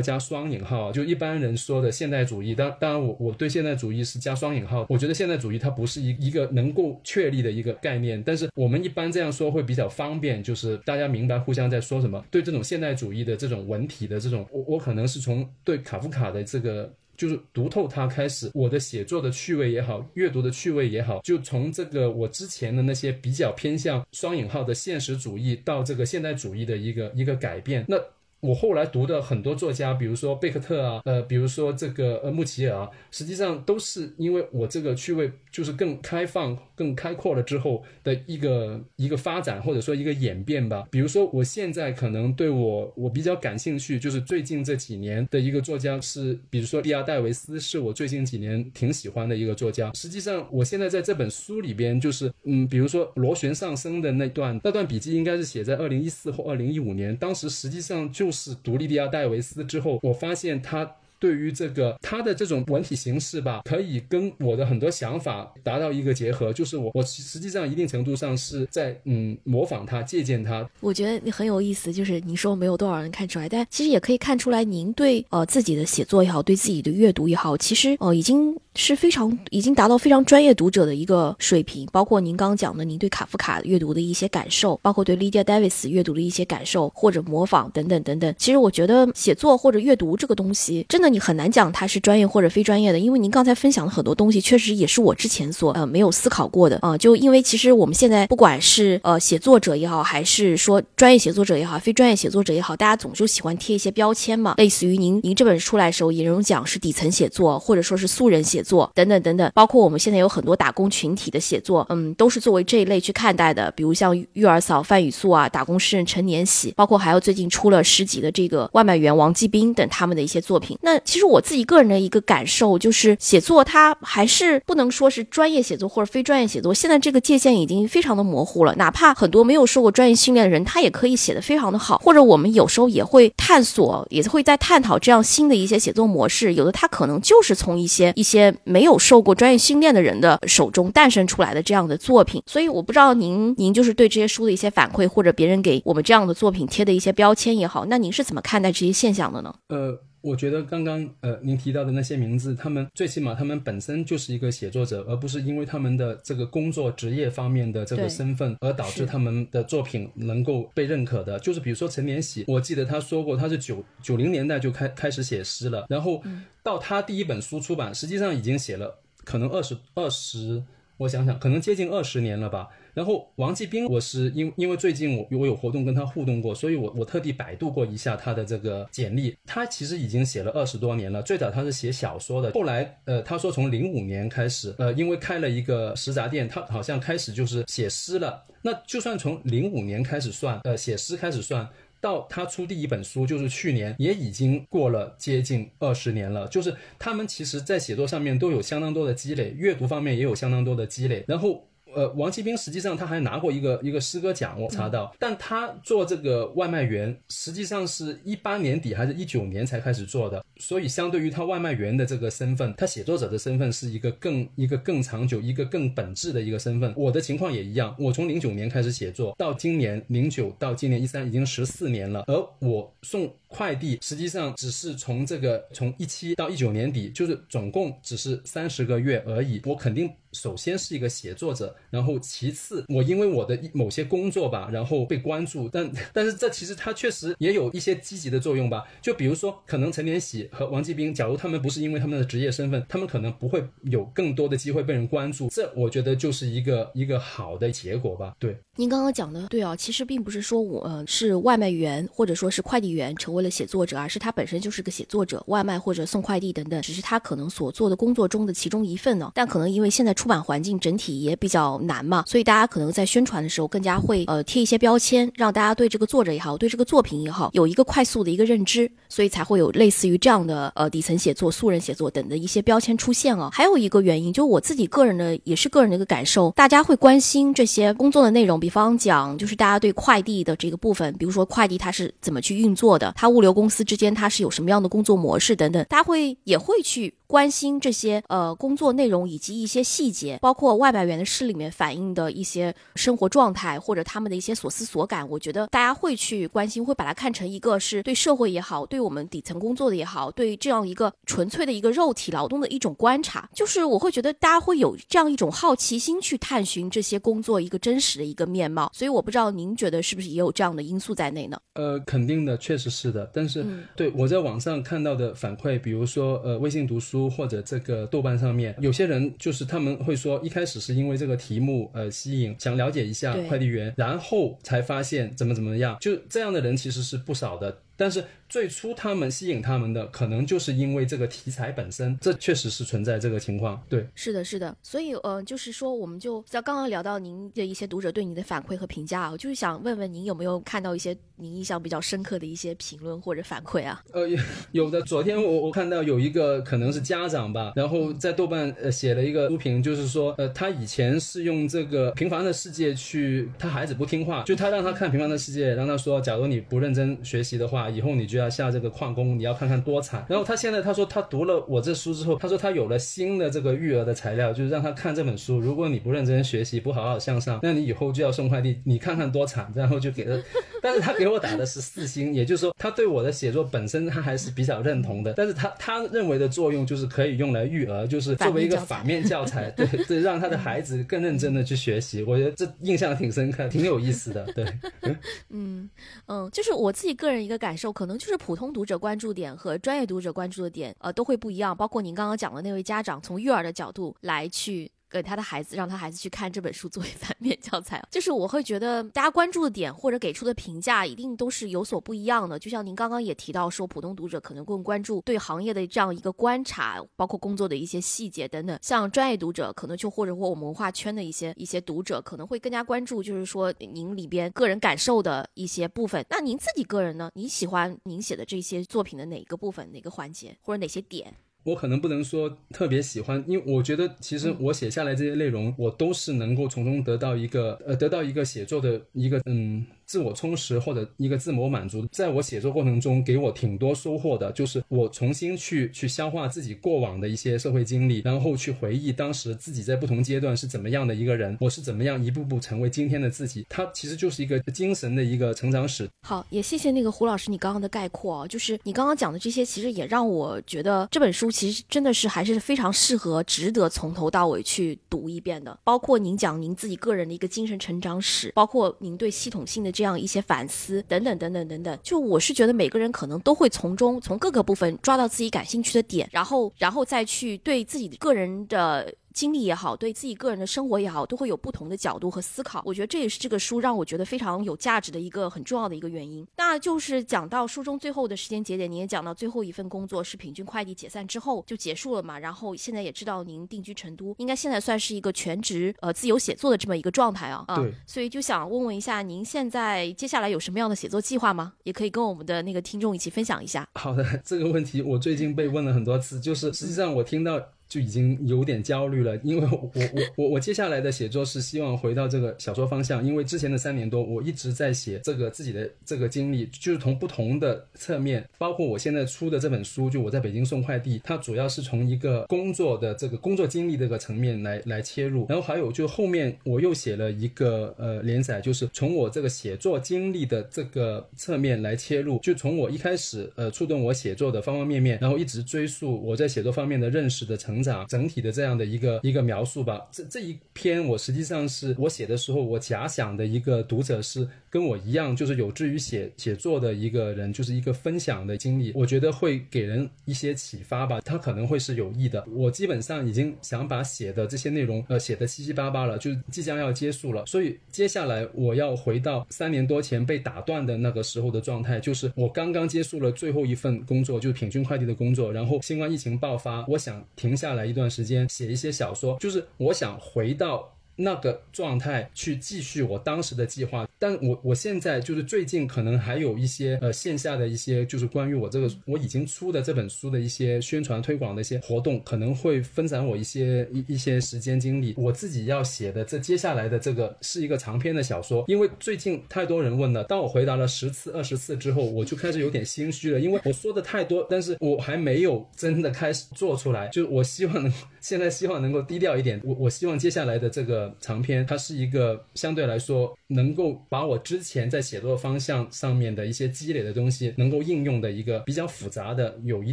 [0.00, 2.54] 加双引号，就一般人说的现代主义。
[2.54, 4.86] 当当然，我我对现代主义是加双引号。
[4.88, 9.01] 我觉得现代主义它不是一一个能够确立的一个概念，但是我们一般。
[9.10, 12.22] 这样说会比较方便，就是大家明白互相在说什么。
[12.30, 27.84] 对这种现代主义的这种文体的这种，我我可能是从对卡夫卡的这个就是读透它开始，我的写作的趣味也好，阅读的趣味也好，就从这个我之前的那些比较偏向双引号的现实主义到这个现代主义的一个一个改变。
[27.88, 27.96] 那
[28.42, 36.58] 我后来读的很多作家，比如说贝克特啊，呃，比如说这个呃穆齐尔，实际上都是因为我这个趣味就是更开放。
[36.74, 40.84] 更开阔了之后的一个一个发展，或者说一个演变吧。
[40.90, 49.92] 比如说，我现在可能对我我比较感兴趣，就是最近这几年的一个作家是，比如说利亚戴维斯，是我最近几年挺喜欢的一个作家。
[49.94, 57.16] 实际上，我现在在这本书里边，就是嗯，比如说螺旋上升的那段那段笔记，应该是写在二零一四或二零一五年。
[57.16, 60.96] 当时实际上就是读利亚戴维斯之后，我发现他。
[61.22, 70.68] 对于这个他的这种文体形式吧，可以跟我的很多想法达到一个结合，就是我我实际上一定程度上是在嗯模仿他、借鉴他。
[70.80, 78.58] 我觉得你很有意思，就是你说没有多少人看出来，但其实也可以看出来，您对呃自己的写作也好，对自己的阅读也好，其实呃已经。
[78.74, 88.34] 是非常已经达到非常专业读者的一个水平，包括您刚讲的，您对卡夫卡阅读的一些感受，包括对 Lydia Davis 阅读的一些感受或者模仿等等等等。
[88.38, 96.96] 其实我觉得写作或者阅读这个东西，真的你很难讲它是专业或者非专业的，因为您刚才分享的很多东西，确实也是我之前所呃没有思考过的啊。
[96.96, 108.61] 就因为其实我们现在不管是呃写作者也好，还是说专业写作者也好，非专业写作者也好，大家总就喜欢贴一些标签嘛，类似于您您这本出来的时候，也有讲是底层写作，或者说是素人写。
[108.62, 113.70] 作等等等等，包括我们现在有很多打工群体的写作，嗯，都是作为这一类去看待的。
[113.76, 120.78] 比如像育儿嫂范雨素啊，打工诗人陈年喜，包括还有最近出了十集的这个外卖员王继兵等他们的一些作品。
[120.82, 128.74] 那其实我自己个人的一个感受就是，写作它还是不能说是专业写作或者非专业写作，现在这个界限已经非常的模糊了。
[128.76, 131.98] 哪怕很多没有受过专业训练的人，他也可以写得非常的好。
[131.98, 136.54] 或者我们有时候也会探索，也会在探讨这样新的一些写作模式。
[136.54, 142.42] 有的他可能就是从一些一些没有受过专业训练的人的手中诞生出来的这样的作品。
[142.46, 149.54] 所以我不知道您您就是对这些书的一些反馈，或者别人给我们这样的作品贴的一些标签也好，那您是怎么看待这些现象的呢？
[149.68, 149.98] 呃。
[150.22, 161.38] 我觉得刚刚呃您提到的那些名字，他们最起码他们本身就是一个写作者，而不是因为他们的这个工作职业方面的这个身份而导致他们的作品能够被认可的。
[161.40, 166.22] 就是比如说陈年喜，我记得他说过他是九九零年代就开开始写诗了，然后
[166.62, 170.62] 到他第一本书出版，实际上已经写了可能二十二十，
[170.98, 172.68] 我想想，可能接近二十年了吧。
[172.94, 179.34] 然后王继兵，我是因因为最近我我有活动跟他互动过，所以我我特地百度过一下他的这个简历。
[179.46, 188.44] 他其实已经写了二十多年了，最早他是写小说的，后来呃他说从零五年开始，呃因为开了一个食杂店，他好像开始就是写诗了。
[188.60, 191.66] 那就算从零五年开始算，呃写诗开始算，
[192.00, 196.46] 到他出第一本书就是去年，也已经过了接近二十年了。
[196.48, 201.66] 就是他们其实在写作上面都有相当多的积累，阅读方面也有相当多的积累，然后。
[201.94, 205.14] 呃，王继兵实际上他还拿过一个一个诗歌奖，我查到。
[205.18, 210.44] 但他做这个外卖员，实际上是一八年底还是一九年才开始做的。
[210.56, 216.92] 所以，相对于他外卖员的这个身份，他写作者的身份是一个更一个更长久、一个更本质的一个身份。
[216.96, 222.24] 我的情况也一样，我从零九年开始写作，到今年零九到今年一三，已经十四年了。
[222.26, 229.60] 而我送快递，实际上只是从这个从一七到一九年底，就是总共只是三十个月而已。
[229.66, 230.10] 我肯定。
[230.32, 238.82] 首先是一个写作者，然后其次我因为我的某些工作吧，然后被关注，但 但是这其实它确实也有一些积极的作用吧。
[239.02, 245.50] 就比如说，可能陈连喜和王继兵，假如他们不是因为他们的职业身份，他们可能不会有更多的机会被人关注。
[245.50, 248.34] 这我觉得就是一个一个好的结果吧。
[248.38, 259.32] 对，您刚刚讲的对啊，其实并不是说我呃是外卖员或者说是快递员成为为了写作者，而是他本身就是个写作者，外卖或者送快递等等，只是他可能所做的工作中的其中一份呢。
[259.34, 260.12] 但可能因为现在。
[260.22, 273.48] 出版环境整体也比较难嘛，所以大家可能在宣传的时候更加会呃贴一些标签，让大家对这个作者也好，对这个作品也好，有一个快速的一个认知，所以才会有类似于这样的呃底层写作、素人写作等的一些标签出现啊。
[273.52, 287.14] 还有一个原因，就我自己个人的也是个人的一个感受，大家会关心这些工作的内容，比方讲就是大家对快递的这个部分，比如说快递它是怎么去运作的，它物流公司之间它是有什么样的工作模式等等，大家会也会去。
[287.32, 311.58] 关心这些呃工作内容以及一些细节，包括外卖员的诗里面反映的一些生活状态或者他们的一些所思所感，我觉得大家会去关心，会把它看成一个是对社会也好，对我们底层工作的也好，对这样一个纯粹的一个肉体劳动的一种观察，就是我会觉得大家会有这样一种好奇心去探寻这些工作一个真实的一个面貌，所以我不知道您觉得是不是也有这样的因素在内呢？
[311.72, 313.64] 呃，肯定的，确实是的，但是
[313.96, 317.21] 对我在网上看到的反馈，比如说呃微信读书。
[317.28, 328.24] 或者这个豆瓣上面，有些人就是他们会说，一开始是因为这个题目呃吸引，想了解一下快递员，然后才发现怎么怎么样，就这样的人其实是不少的，但是。
[328.52, 333.82] 最初他们吸引他们的，可能就是因为这个题材本身，这确实是存在这个情况。
[333.88, 334.76] 对，是的，是的。
[334.82, 344.04] 所以，呃，就是说，我们就在刚刚聊到您的一些读者对你的反馈和评价啊，就是想问问您有没有看到一些您印象比较深刻的一些评论或者反馈啊？
[344.12, 344.28] 呃，
[344.72, 345.00] 有的。
[345.00, 358.52] 昨天我我看到有一个可能是家长吧，然后在豆瓣呃写了一个书评，就是说，呃，他以前是用这个《平凡的世界》去，他孩子不听话，就他让他看《平凡的世界》，让他说，假如你不认真学习的话，啊以后你就要。
[358.52, 360.26] 下这个矿工，你要看看多惨。
[360.28, 365.58] 然后他现在他说他读了我这书之后，他说他有了新的这个育儿的材料，就是让他看这本书。
[365.58, 369.72] 如果你不认真学习，不好好向上，那你以后就要送快递，你看看多惨。
[369.74, 370.38] 然后就给他，
[370.82, 375.32] 但是他给我打的是四星，也就是说他对我的写作本身他还是比较认同的。
[375.32, 382.22] 但是他他认为的作用就是可以用来育儿，就是作为一个反面教材，对对，让他的孩子更认真的去学习。
[382.22, 384.44] 我觉得这印象挺深刻，挺有意思的。
[384.52, 384.66] 对，
[385.48, 385.88] 嗯
[386.26, 388.36] 嗯，就是我自己个人一个感感受，可能就是。
[388.36, 391.74] 普通读者关注点和专业读者关注的点，呃，都会不一样。
[391.74, 394.90] 包括您刚刚讲的那位家长，从育儿的角度来去。
[395.12, 398.02] 给他的孩子，让他孩子去看这本书作为反面教材。
[398.10, 402.58] 就是我会觉得大家关注的点或者给出的评价一定都是有所不一样的。
[402.58, 408.78] 就像您刚刚也提到说，普通读者可能更关注对行业的这样一个观察，包括工作的一些细节等等。
[408.80, 416.24] 像专业读者可能就或者或我们文化圈的一些一些读者可能会更加关注，就是说您里边个人感受的一些部分。
[416.30, 417.30] 那您自己个人呢？
[417.34, 421.34] 你喜欢您写的这些作品的哪个部分、哪个环节或者哪些点？
[421.64, 429.84] 我可能不能说特别喜欢，因为我觉得其实我写下来这些内容，我都是能够从中得到一个呃，得到一个写作的一个嗯。
[430.12, 443.64] 自我充实或者一个自我满足，在我写作过程中给我挺多收获的，就是我重新去去消化自己过往的一些社会经历，然后去回忆当时自己在不同阶段是怎么样的一个人，我是怎么样一步步成为今天的自己。
[443.70, 446.06] 它其实就是一个精神的一个成长史。
[446.20, 455.78] 好，也谢谢那个胡老师你刚刚的概括啊，就是你刚刚讲的这些，其实也让我觉得这本书其实真的是还是非常适合、值得从头到尾去读一遍的。
[455.82, 460.01] 包括您讲您自己个人的一个精神成长史，包括您对系统性的这。
[460.02, 469.14] 这样一些反思等等等等等等，就我是觉得每个人可能都会从中从各个部分抓到自己感兴趣的点，然后然后再去对自己个人的。
[469.32, 472.82] 经历也好，对自己个人的生活也好，都会有不同的角度和思考。
[472.84, 476.46] 我觉得这也是这个书让我觉得非常有价值的一个很重要的一个原因。
[476.56, 482.38] 那就是讲到书中最后的时间节点，您也讲到最后一份工作是品骏快递解散之后就结束了嘛？
[482.38, 487.64] 然后现在也知道您定居成都，应该现在算是一个全职呃自由写作的这么一个状态啊。
[487.76, 487.92] 对。
[488.06, 491.72] 所以就想问问一下，您现在接下来有什么样的写作计划吗？
[491.84, 493.88] 也可以跟我们的那个听众一起分享一下。
[493.94, 497.60] 好的，这个问题我最近被问了很多次，就是实际上我听到。
[497.92, 500.02] 就已经有点焦虑了，因为我我
[500.36, 527.81] 我我接下来的写作是希望回到这个小说方向，因为之前的三年多我一直在写这个自己的这个经历，就是从不同的侧面，包括我现在出的这本书，就我在北京送快递，它主要是从一个工作的这个工作经历这个层面来来切入，然后还有就后面我又写了一个呃连载，就是从我这个写作经历的这个侧面来切入，就从我一开始呃触动我写作的方方面面，然后一直追溯我在写作方面的认识的成。
[527.82, 530.06] 长整体的这样的一个一个描述吧。
[530.10, 538.92] 这这一篇我实际上是我写的时候，我假想的一个读者是跟我一样，就是有志于写写作的一个人，就是一个分享的经历。
[538.94, 542.44] 我觉得会给人一些启发吧，他可能会是有益的。
[542.54, 547.44] 我基本上已经想把写的这些内容呃写的七七八八了，就即将要结束了。
[547.46, 557.71] 所以接下来我要回到三年多前被打断的那个时候的状态，就是我刚刚结束了最后一份工作，就是品均快递的工作，然后新冠疫情爆发，我想停下。
[557.74, 560.96] 来一段时间写一些小说，就是我想回到。
[561.16, 575.14] 那个状态去继续我当时的计划，但我我现在就是最近可能还有一些呃线下的一些就是关于我这个我已经出的这本书的一些宣传推广的一些活动，可能会分散我一些一一些时间精力。
[575.16, 587.08] 我自己要写的这接下来的这个是一个长篇的小说，因为最近太多人问了，当我回答了十次二十次之后，我就开始有点心虚了，因为我说的太多，但是我还没有真的开始做出来。
[587.08, 587.92] 就我希望能
[588.22, 591.14] 现在希望能够低调一点，我我希望接下来的这个。
[591.20, 599.92] 长篇，它是一个相对来说能够把我之前在写作方向上面的一些积累的东西能够应用的一个比较复杂的、有一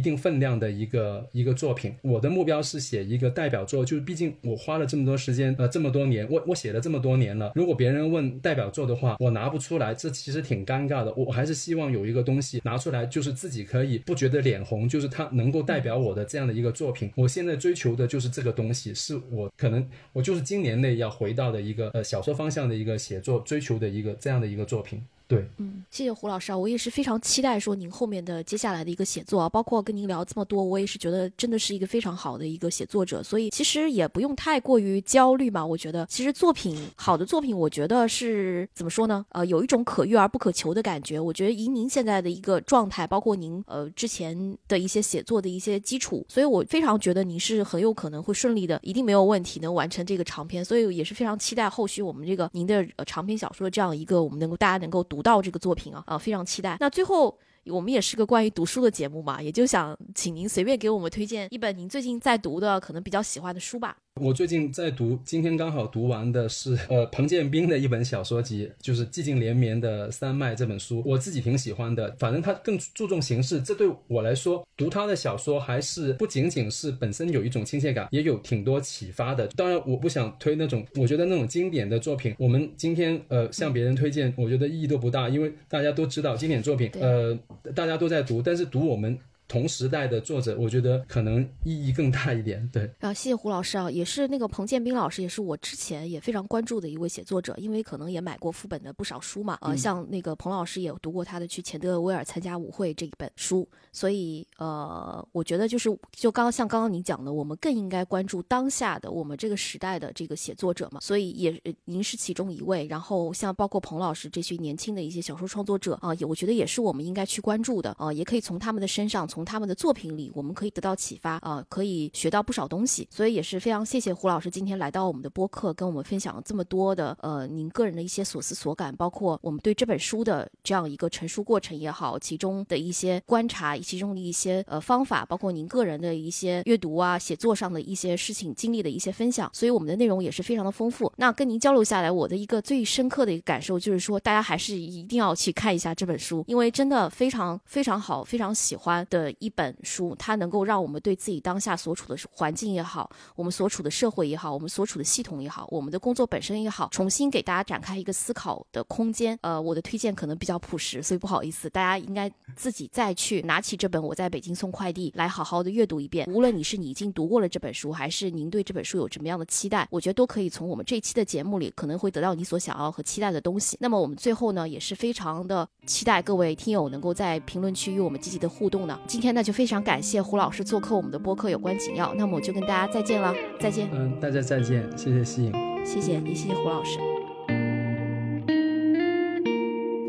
[0.00, 1.94] 定分量的一个一个作品。
[2.02, 7.52] 我的目标是写一个代表作，就是毕竟我花了这么多时间，呃，这么多年，我我写了这么多年了。
[7.54, 11.12] 如果别人问代表作的话，我拿不出来，这其实挺尴尬的。
[11.14, 17.10] 我还是希望有一个东西拿出来，就是自己可以不觉得脸红，就是它能够代表我的这样的一个作品。
[17.16, 20.90] 我现在追求的就是这个东西，是我可能我就是今年内。
[21.00, 25.02] 要回到的一个呃小说方向的一个写作追求的一个这样的一个作品。
[25.30, 35.64] 对，嗯，谢谢胡老师啊，我也是非常期待说您后面的接下来的一个写作啊，包括跟您聊这么多，我也是觉得真的是一个非常好的一个写作者，所以其实也不用太过于焦虑嘛。
[35.64, 39.24] 我觉得其实作品好的作品，我觉得是怎么说呢？
[39.28, 41.20] 呃，有一种可遇而不可求的感觉。
[41.20, 50.64] 我觉得以您现在的一个状态，包括您呃之前的一些写作的一些基础，所以我非常觉得您是很有可能会顺利的，一定没有问题能完成这个长篇。
[50.64, 55.19] 所以也是非常期待后续我们这个您的呃长篇小说的这样一个我们能够大家能够读。
[55.20, 56.78] 读到这个作品啊啊，非常期待。
[56.80, 57.38] 那最后。
[57.66, 63.94] 我们也是个关于读书的节目嘛，也就想请您随便给我们推荐一本您最近在读的，可能比较喜欢的书吧。
[64.16, 72.14] 我最近在读，今天刚好读完的是呃彭建斌的一本小说集，就是《寂静连绵的山脉》这本书，我自己挺喜欢的。
[72.18, 79.46] 反正他更注重形式，这对我来说读他的小说还是不仅仅是本身有一种亲切感，也有挺多启发的。
[79.56, 87.38] 当然，我不想推那种我觉得那种经典的作品，我们今天呃向别人推荐，我觉得意义都不大，因为大家都知道经典作品，呃。
[87.74, 89.16] 大家都在读，但是读我们
[89.50, 92.66] 同时代的作者，我觉得可能意义更大一点。
[92.72, 99.58] 对啊，谢谢胡老师啊，也是那个彭建斌老师，也是我之前也非常关注的一位写作者，因为可能也买过副本的不少书嘛。
[99.62, 111.00] 呃，像那个彭老师也读过他的《去钱德威尔参加舞会》这一本书，所以呃，我觉得就是就刚刚像刚刚您讲的，我们更应该关注当下的我们这个时代的这个写作者嘛。
[111.00, 123.08] 所以也您是其中一位，然后像包括彭老师这些年轻的一些小说创作者啊，也我觉得也是我们应该去关注的啊，也可以从他们的身上，从从他们的作品里，我们可以得到启发啊，可以学到不少东西。
[123.10, 139.50] 所以也是非常谢谢胡老师今天来到我们的播客，跟我们分享了这么多的呃您个人的一些所思所感，包括我们对这本书的这样一个成书过程也好，其中的一些观察，其中的一些呃方法，包括您个人的一些阅读啊、写作上的一些事情经历的一些分享。
[139.54, 141.10] 所以我们的内容也是非常的丰富。
[141.16, 159.38] 那跟您交流下来，我的一个最深刻的一个感受就是说，大家还是一定要去看一下这本书，因为真的非常非常好，非常喜欢的一本书，它能够让我们对自己当下所处的环境也好，我们所处的社会也好，我们所处的系统也好，我们的工作本身也好，重新给大家展开一个思考的空间。
[159.42, 166.26] 呃，我的推荐可能比较朴实，所以不好意思，大家应该自己再去拿起这本《我在北京送快递》来好好的阅读一遍。
[166.30, 173.76] 无论你是你已经读过了这本书，还是您对这本书有什么样的期待，我觉得都可以从我们这期的节目里可能会得到你所想要和期待的东西。
[173.80, 178.98] 那么我们最后呢，也是非常的期待各位听友能够在评论区与我们积极的互动呢。
[179.20, 182.14] 天呢，就非常感谢胡老师做客我们的播客有关紧要。
[182.14, 183.88] 那么我就跟大家再见了，再见。
[183.92, 185.52] 嗯，大家再见，谢谢西影，
[185.84, 186.98] 谢谢也谢谢胡老师。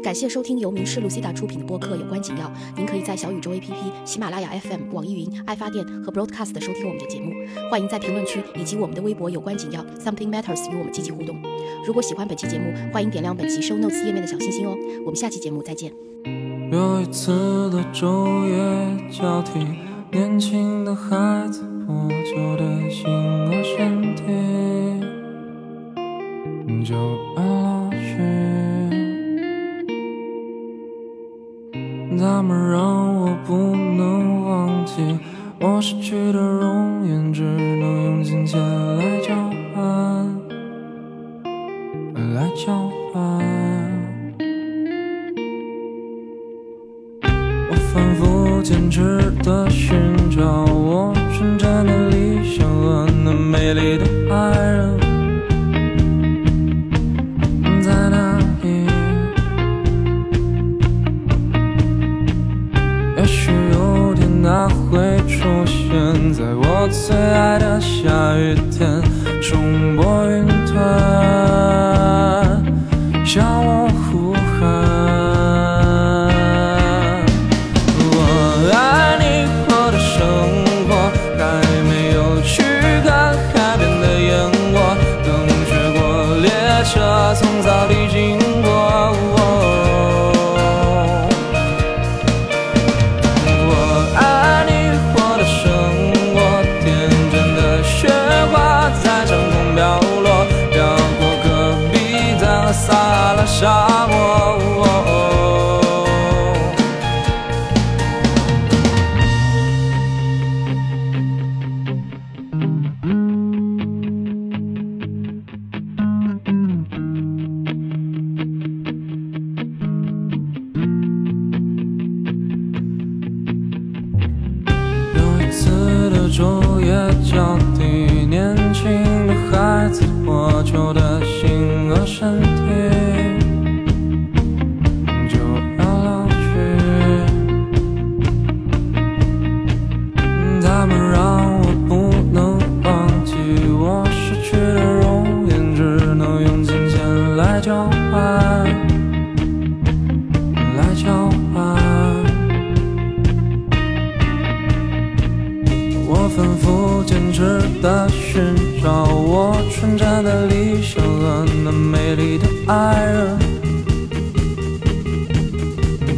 [0.04, 2.48] 感谢收听由名仕路西达出品的播客《有关紧要》。
[2.76, 3.72] 您可以在小宇宙 APP、
[4.04, 7.32] 喜马拉雅 FM、网易云、爱发电和 Broadcast 收听我们的节目。
[7.70, 11.40] 欢迎在评论区以及我们的微博“有关紧要 Something Matters” 与我们积极互动。
[11.86, 14.76] 如果喜欢本期节目，欢迎点亮本期 Show Notes 页面的小心心哦。
[15.06, 16.51] 我们下期节目再见。
[16.72, 18.56] 又一次的昼夜
[19.10, 19.60] 交替，
[20.10, 23.06] 年轻的孩子，破旧的心
[23.46, 24.24] 和身体，
[26.86, 26.96] 就
[27.36, 28.18] 要老去。
[32.18, 35.20] 他们让我不能忘记
[35.60, 38.58] 我失去的容颜，只能用金钱
[38.96, 39.36] 来交
[39.76, 40.26] 换，
[42.34, 43.81] 来交换。
[48.92, 49.21] 复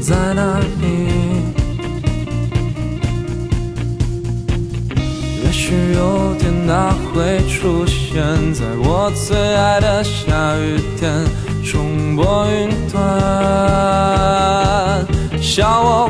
[0.03, 0.65] 在哪里？
[5.45, 8.21] 也许有天他会出现
[8.53, 11.25] 在我最爱的下雨天，
[11.63, 13.01] 冲破云端，
[15.41, 16.09] 笑我